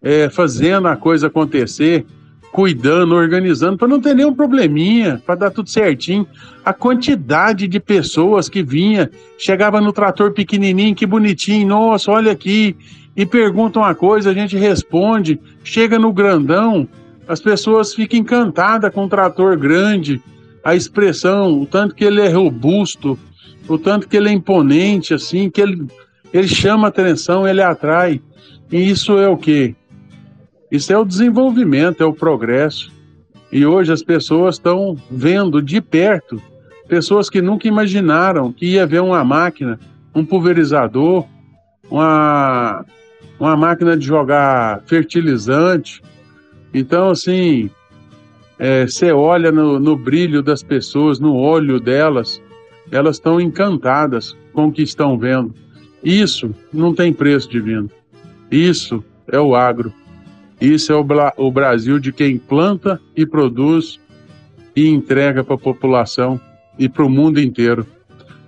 é, 0.01 0.29
fazendo 0.29 0.87
a 0.87 0.95
coisa 0.95 1.27
acontecer, 1.27 2.05
cuidando, 2.51 3.15
organizando, 3.15 3.77
para 3.77 3.87
não 3.87 3.99
ter 3.99 4.15
nenhum 4.15 4.33
probleminha, 4.33 5.21
para 5.25 5.35
dar 5.35 5.51
tudo 5.51 5.69
certinho. 5.69 6.25
A 6.63 6.71
quantidade 6.71 7.67
de 7.67 7.79
pessoas 7.79 8.47
que 8.47 8.63
vinha, 8.63 9.09
chegava 9.37 9.81
no 9.81 9.91
trator 9.91 10.31
pequenininho, 10.31 10.95
que 10.95 11.05
bonitinho, 11.05 11.67
nossa, 11.67 12.11
olha 12.11 12.31
aqui, 12.31 12.75
e 13.15 13.25
perguntam 13.25 13.81
uma 13.81 13.95
coisa, 13.95 14.29
a 14.29 14.33
gente 14.33 14.55
responde, 14.57 15.39
chega 15.63 15.97
no 15.97 16.13
grandão, 16.13 16.87
as 17.27 17.39
pessoas 17.39 17.93
ficam 17.93 18.19
encantadas 18.19 18.93
com 18.93 19.05
o 19.05 19.09
trator 19.09 19.57
grande, 19.57 20.21
a 20.65 20.75
expressão, 20.75 21.61
o 21.61 21.65
tanto 21.67 21.93
que 21.93 22.03
ele 22.03 22.21
é 22.21 22.27
robusto, 22.27 23.19
o 23.69 23.77
tanto 23.77 24.09
que 24.09 24.17
ele 24.17 24.29
é 24.29 24.31
imponente, 24.31 25.13
assim, 25.13 25.47
que 25.47 25.61
ele, 25.61 25.85
ele 26.33 26.47
chama 26.47 26.87
atenção, 26.87 27.47
ele 27.47 27.61
atrai. 27.61 28.19
E 28.71 28.89
isso 28.89 29.19
é 29.19 29.29
o 29.29 29.37
quê? 29.37 29.75
Isso 30.71 30.91
é 30.91 30.97
o 30.97 31.05
desenvolvimento, 31.05 32.01
é 32.01 32.05
o 32.05 32.13
progresso. 32.13 32.91
E 33.51 33.63
hoje 33.63 33.93
as 33.93 34.01
pessoas 34.01 34.55
estão 34.55 34.97
vendo 35.09 35.61
de 35.61 35.79
perto 35.79 36.41
pessoas 36.87 37.29
que 37.29 37.41
nunca 37.41 37.67
imaginaram 37.67 38.51
que 38.51 38.65
ia 38.65 38.85
ver 38.85 39.01
uma 39.01 39.23
máquina, 39.23 39.79
um 40.13 40.25
pulverizador, 40.25 41.25
uma, 41.89 42.85
uma 43.39 43.55
máquina 43.55 43.95
de 43.95 44.05
jogar 44.05 44.81
fertilizante. 44.85 46.01
Então, 46.73 47.09
assim, 47.09 47.69
é, 48.57 48.87
você 48.87 49.11
olha 49.11 49.51
no, 49.51 49.79
no 49.79 49.95
brilho 49.97 50.41
das 50.41 50.63
pessoas, 50.63 51.19
no 51.19 51.35
olho 51.35 51.79
delas, 51.79 52.41
elas 52.91 53.17
estão 53.17 53.39
encantadas 53.39 54.35
com 54.53 54.67
o 54.67 54.71
que 54.71 54.81
estão 54.81 55.17
vendo. 55.17 55.53
Isso 56.03 56.53
não 56.71 56.93
tem 56.93 57.11
preço 57.11 57.49
divino. 57.49 57.89
Isso 58.49 59.03
é 59.27 59.39
o 59.39 59.55
agro. 59.55 59.91
Isso 60.61 60.93
é 60.93 60.95
o, 60.95 61.05
o 61.37 61.51
Brasil 61.51 61.99
de 61.99 62.11
quem 62.11 62.37
planta 62.37 63.01
e 63.15 63.25
produz 63.25 63.99
e 64.75 64.87
entrega 64.87 65.43
para 65.43 65.55
a 65.55 65.59
população 65.59 66.39
e 66.77 66.87
para 66.87 67.03
o 67.03 67.09
mundo 67.09 67.39
inteiro. 67.41 67.85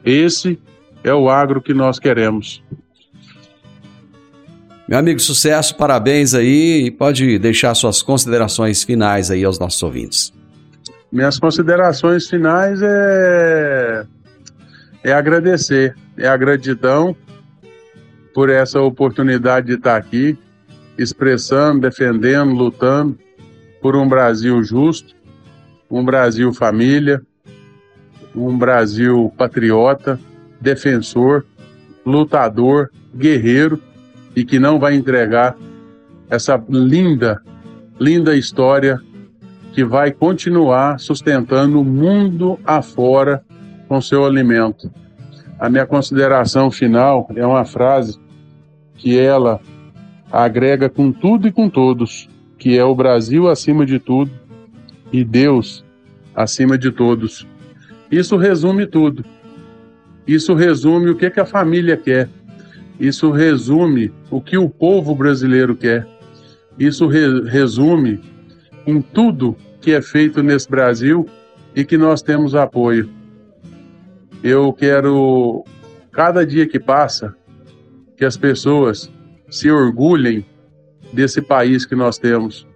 Esse 0.05 0.59
é 1.03 1.13
o 1.13 1.29
agro 1.29 1.61
que 1.61 1.73
nós 1.73 1.99
queremos. 1.99 2.63
Meu 4.87 4.97
amigo, 4.97 5.19
sucesso, 5.19 5.75
parabéns 5.75 6.33
aí 6.33 6.85
e 6.85 6.91
pode 6.91 7.37
deixar 7.39 7.75
suas 7.75 8.01
considerações 8.01 8.85
finais 8.85 9.29
aí 9.29 9.43
aos 9.43 9.59
nossos 9.59 9.83
ouvintes. 9.83 10.33
Minhas 11.11 11.37
considerações 11.37 12.27
finais 12.27 12.79
é 12.81 14.05
é 15.03 15.11
agradecer, 15.11 15.93
é 16.17 16.27
a 16.27 16.37
gratidão 16.37 17.15
por 18.33 18.49
essa 18.49 18.79
oportunidade 18.81 19.67
de 19.67 19.73
estar 19.73 19.97
aqui, 19.97 20.37
expressando, 20.97 21.81
defendendo, 21.81 22.53
lutando 22.53 23.17
por 23.81 23.95
um 23.95 24.07
Brasil 24.07 24.63
justo, 24.63 25.15
um 25.91 26.03
Brasil 26.03 26.53
família, 26.53 27.21
um 28.33 28.57
Brasil 28.57 29.33
patriota, 29.37 30.19
defensor, 30.61 31.45
lutador, 32.05 32.89
guerreiro 33.13 33.81
e 34.37 34.45
que 34.45 34.59
não 34.59 34.77
vai 34.77 34.93
entregar 34.93 35.57
essa 36.29 36.63
linda, 36.69 37.41
linda 37.99 38.35
história 38.35 39.01
que 39.73 39.83
vai 39.83 40.11
continuar 40.11 40.99
sustentando 40.99 41.81
o 41.81 41.83
mundo 41.83 42.59
afora 42.63 43.43
com 43.87 43.99
seu 43.99 44.27
alimento. 44.27 44.91
a 45.59 45.67
minha 45.71 45.87
consideração 45.87 46.69
final 46.69 47.27
é 47.35 47.43
uma 47.43 47.65
frase 47.65 48.19
que 48.93 49.17
ela 49.17 49.59
agrega 50.31 50.87
com 50.87 51.11
tudo 51.11 51.47
e 51.47 51.51
com 51.51 51.67
todos, 51.67 52.29
que 52.59 52.77
é 52.77 52.83
o 52.83 52.93
Brasil 52.93 53.49
acima 53.49 53.87
de 53.87 53.97
tudo 53.97 54.29
e 55.11 55.23
Deus 55.23 55.83
acima 56.35 56.77
de 56.77 56.91
todos. 56.91 57.47
Isso 58.11 58.37
resume 58.37 58.85
tudo. 58.85 59.25
Isso 60.27 60.53
resume 60.53 61.09
o 61.09 61.15
que, 61.15 61.31
que 61.31 61.39
a 61.39 61.45
família 61.45 61.97
quer. 61.97 62.29
Isso 62.99 63.31
resume 63.31 64.11
o 64.31 64.41
que 64.41 64.57
o 64.57 64.69
povo 64.69 65.15
brasileiro 65.15 65.75
quer. 65.75 66.07
Isso 66.79 67.07
re 67.07 67.41
resume 67.43 68.19
em 68.85 69.01
tudo 69.01 69.55
que 69.81 69.91
é 69.91 70.01
feito 70.01 70.41
nesse 70.41 70.69
Brasil 70.69 71.27
e 71.75 71.85
que 71.85 71.97
nós 71.97 72.21
temos 72.21 72.55
apoio. 72.55 73.09
Eu 74.43 74.71
quero, 74.73 75.63
cada 76.11 76.45
dia 76.45 76.67
que 76.67 76.79
passa, 76.79 77.35
que 78.15 78.25
as 78.25 78.35
pessoas 78.35 79.11
se 79.49 79.69
orgulhem 79.69 80.45
desse 81.13 81.41
país 81.41 81.85
que 81.85 81.95
nós 81.95 82.17
temos, 82.17 82.67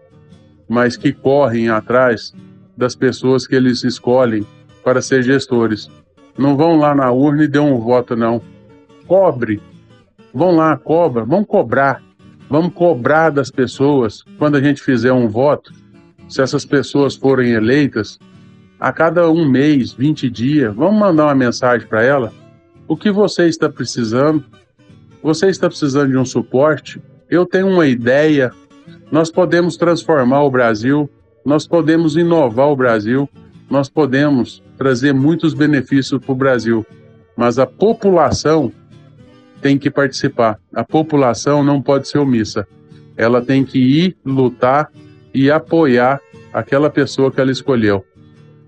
mas 0.69 0.95
que 0.95 1.11
correm 1.11 1.69
atrás 1.69 2.33
das 2.77 2.95
pessoas 2.95 3.45
que 3.45 3.55
eles 3.55 3.83
escolhem 3.83 4.45
para 4.83 5.01
ser 5.01 5.23
gestores. 5.23 5.89
Não 6.37 6.55
vão 6.55 6.77
lá 6.77 6.95
na 6.95 7.11
urna 7.11 7.43
e 7.43 7.47
dê 7.47 7.59
um 7.59 7.77
voto, 7.79 8.15
não. 8.15 8.41
Cobre. 9.07 9.61
Vão 10.33 10.55
lá, 10.55 10.77
cobra. 10.77 11.25
Vamos 11.25 11.47
cobrar. 11.47 12.01
Vamos 12.49 12.73
cobrar 12.73 13.29
das 13.29 13.49
pessoas 13.49 14.23
quando 14.37 14.55
a 14.55 14.61
gente 14.61 14.81
fizer 14.81 15.13
um 15.13 15.27
voto. 15.27 15.73
Se 16.27 16.41
essas 16.41 16.65
pessoas 16.65 17.15
forem 17.15 17.51
eleitas, 17.51 18.19
a 18.79 18.91
cada 18.91 19.29
um 19.29 19.47
mês, 19.47 19.93
20 19.93 20.29
dias, 20.29 20.73
vamos 20.73 20.99
mandar 20.99 21.25
uma 21.25 21.35
mensagem 21.35 21.87
para 21.87 22.03
ela. 22.03 22.33
O 22.87 22.97
que 22.97 23.11
você 23.11 23.47
está 23.47 23.69
precisando? 23.69 24.43
Você 25.21 25.47
está 25.47 25.67
precisando 25.69 26.09
de 26.09 26.17
um 26.17 26.25
suporte? 26.25 27.01
Eu 27.29 27.45
tenho 27.45 27.67
uma 27.67 27.85
ideia. 27.85 28.51
Nós 29.11 29.29
podemos 29.29 29.77
transformar 29.77 30.43
o 30.43 30.49
Brasil, 30.49 31.09
nós 31.45 31.67
podemos 31.67 32.15
inovar 32.15 32.69
o 32.69 32.75
Brasil, 32.75 33.29
nós 33.69 33.87
podemos 33.87 34.63
trazer 34.77 35.13
muitos 35.13 35.53
benefícios 35.53 36.19
para 36.19 36.31
o 36.31 36.35
Brasil. 36.35 36.85
Mas 37.37 37.59
a 37.59 37.65
população 37.65 38.71
tem 39.61 39.77
que 39.77 39.89
participar. 39.89 40.59
A 40.73 40.83
população 40.83 41.63
não 41.63 41.81
pode 41.81 42.07
ser 42.07 42.17
omissa. 42.17 42.67
Ela 43.15 43.41
tem 43.41 43.63
que 43.63 43.77
ir 43.77 44.17
lutar 44.25 44.89
e 45.33 45.51
apoiar 45.51 46.19
aquela 46.51 46.89
pessoa 46.89 47.31
que 47.31 47.39
ela 47.39 47.51
escolheu. 47.51 48.03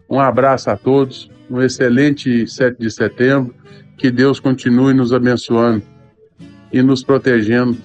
Um 0.09 0.19
abraço 0.19 0.69
a 0.69 0.77
todos, 0.77 1.29
um 1.49 1.61
excelente 1.61 2.47
7 2.47 2.77
de 2.79 2.91
setembro, 2.91 3.53
que 3.97 4.11
Deus 4.11 4.39
continue 4.39 4.93
nos 4.93 5.13
abençoando 5.13 5.81
e 6.71 6.81
nos 6.81 7.03
protegendo 7.03 7.77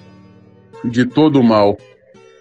de 0.84 1.04
todo 1.04 1.40
o 1.40 1.44
mal. 1.44 1.78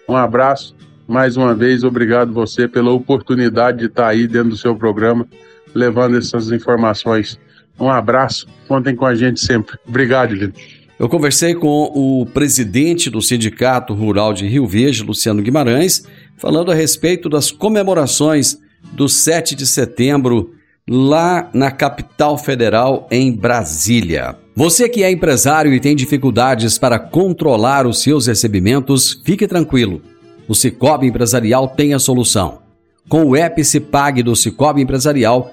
Um 0.08 0.16
abraço, 0.16 0.74
mais 1.06 1.36
uma 1.36 1.54
vez, 1.54 1.84
obrigado 1.84 2.32
você 2.32 2.68
pela 2.68 2.90
oportunidade 2.92 3.78
de 3.78 3.86
estar 3.86 4.08
aí 4.08 4.26
dentro 4.26 4.50
do 4.50 4.56
seu 4.56 4.76
programa, 4.76 5.26
levando 5.74 6.16
essas 6.16 6.50
informações. 6.50 7.38
Um 7.78 7.90
abraço, 7.90 8.46
contem 8.66 8.94
com 8.94 9.06
a 9.06 9.14
gente 9.14 9.40
sempre. 9.40 9.78
Obrigado, 9.86 10.34
Lino. 10.34 10.52
Eu 10.98 11.08
conversei 11.08 11.54
com 11.54 11.92
o 11.94 12.26
presidente 12.26 13.08
do 13.08 13.22
Sindicato 13.22 13.94
Rural 13.94 14.34
de 14.34 14.48
Rio 14.48 14.66
Verde, 14.66 15.04
Luciano 15.04 15.40
Guimarães, 15.40 16.02
falando 16.36 16.72
a 16.72 16.74
respeito 16.74 17.28
das 17.28 17.52
comemorações 17.52 18.58
do 18.92 19.08
7 19.08 19.54
de 19.54 19.64
setembro 19.64 20.54
lá 20.88 21.50
na 21.52 21.70
capital 21.70 22.36
federal, 22.36 23.06
em 23.10 23.30
Brasília. 23.30 24.34
Você 24.56 24.88
que 24.88 25.04
é 25.04 25.10
empresário 25.10 25.72
e 25.72 25.78
tem 25.78 25.94
dificuldades 25.94 26.78
para 26.78 26.98
controlar 26.98 27.86
os 27.86 28.02
seus 28.02 28.26
recebimentos, 28.26 29.22
fique 29.24 29.46
tranquilo. 29.46 30.02
O 30.48 30.54
Cicobi 30.54 31.06
Empresarial 31.06 31.68
tem 31.68 31.94
a 31.94 31.98
solução. 31.98 32.60
Com 33.08 33.24
o 33.24 33.36
Epicipag 33.36 34.22
do 34.22 34.34
Cicobi 34.34 34.80
Empresarial, 34.80 35.52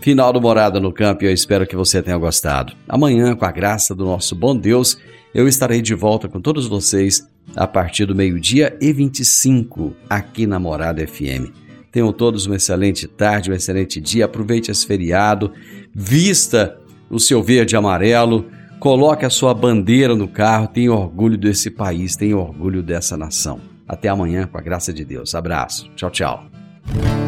Final 0.00 0.32
do 0.32 0.40
Morada 0.40 0.78
no 0.78 0.92
Campo 0.92 1.24
e 1.24 1.26
eu 1.26 1.32
espero 1.32 1.66
que 1.66 1.76
você 1.76 2.02
tenha 2.02 2.16
gostado. 2.16 2.72
Amanhã, 2.88 3.34
com 3.34 3.44
a 3.44 3.52
graça 3.52 3.94
do 3.94 4.04
nosso 4.04 4.34
bom 4.34 4.56
Deus, 4.56 4.98
eu 5.34 5.48
estarei 5.48 5.82
de 5.82 5.94
volta 5.94 6.28
com 6.28 6.40
todos 6.40 6.66
vocês 6.66 7.28
a 7.56 7.66
partir 7.66 8.06
do 8.06 8.14
meio-dia 8.14 8.76
e 8.80 8.92
25 8.92 9.94
aqui 10.08 10.46
na 10.46 10.58
Morada 10.58 11.06
FM. 11.06 11.52
Tenham 11.90 12.12
todos 12.12 12.46
uma 12.46 12.56
excelente 12.56 13.08
tarde, 13.08 13.50
um 13.50 13.54
excelente 13.54 14.00
dia. 14.00 14.26
Aproveite 14.26 14.70
esse 14.70 14.86
feriado, 14.86 15.52
vista 15.94 16.78
o 17.10 17.18
seu 17.18 17.42
verde 17.42 17.74
e 17.74 17.76
amarelo, 17.76 18.46
coloque 18.78 19.24
a 19.24 19.30
sua 19.30 19.54
bandeira 19.54 20.14
no 20.14 20.28
carro, 20.28 20.68
tenha 20.68 20.92
orgulho 20.92 21.36
desse 21.36 21.70
país, 21.70 22.14
tenha 22.14 22.36
orgulho 22.36 22.82
dessa 22.82 23.16
nação. 23.16 23.60
Até 23.86 24.08
amanhã, 24.08 24.46
com 24.46 24.58
a 24.58 24.60
graça 24.60 24.92
de 24.92 25.04
Deus. 25.04 25.34
Abraço. 25.34 25.90
Tchau, 25.96 26.10
tchau. 26.10 26.44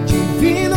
Divino 0.07 0.77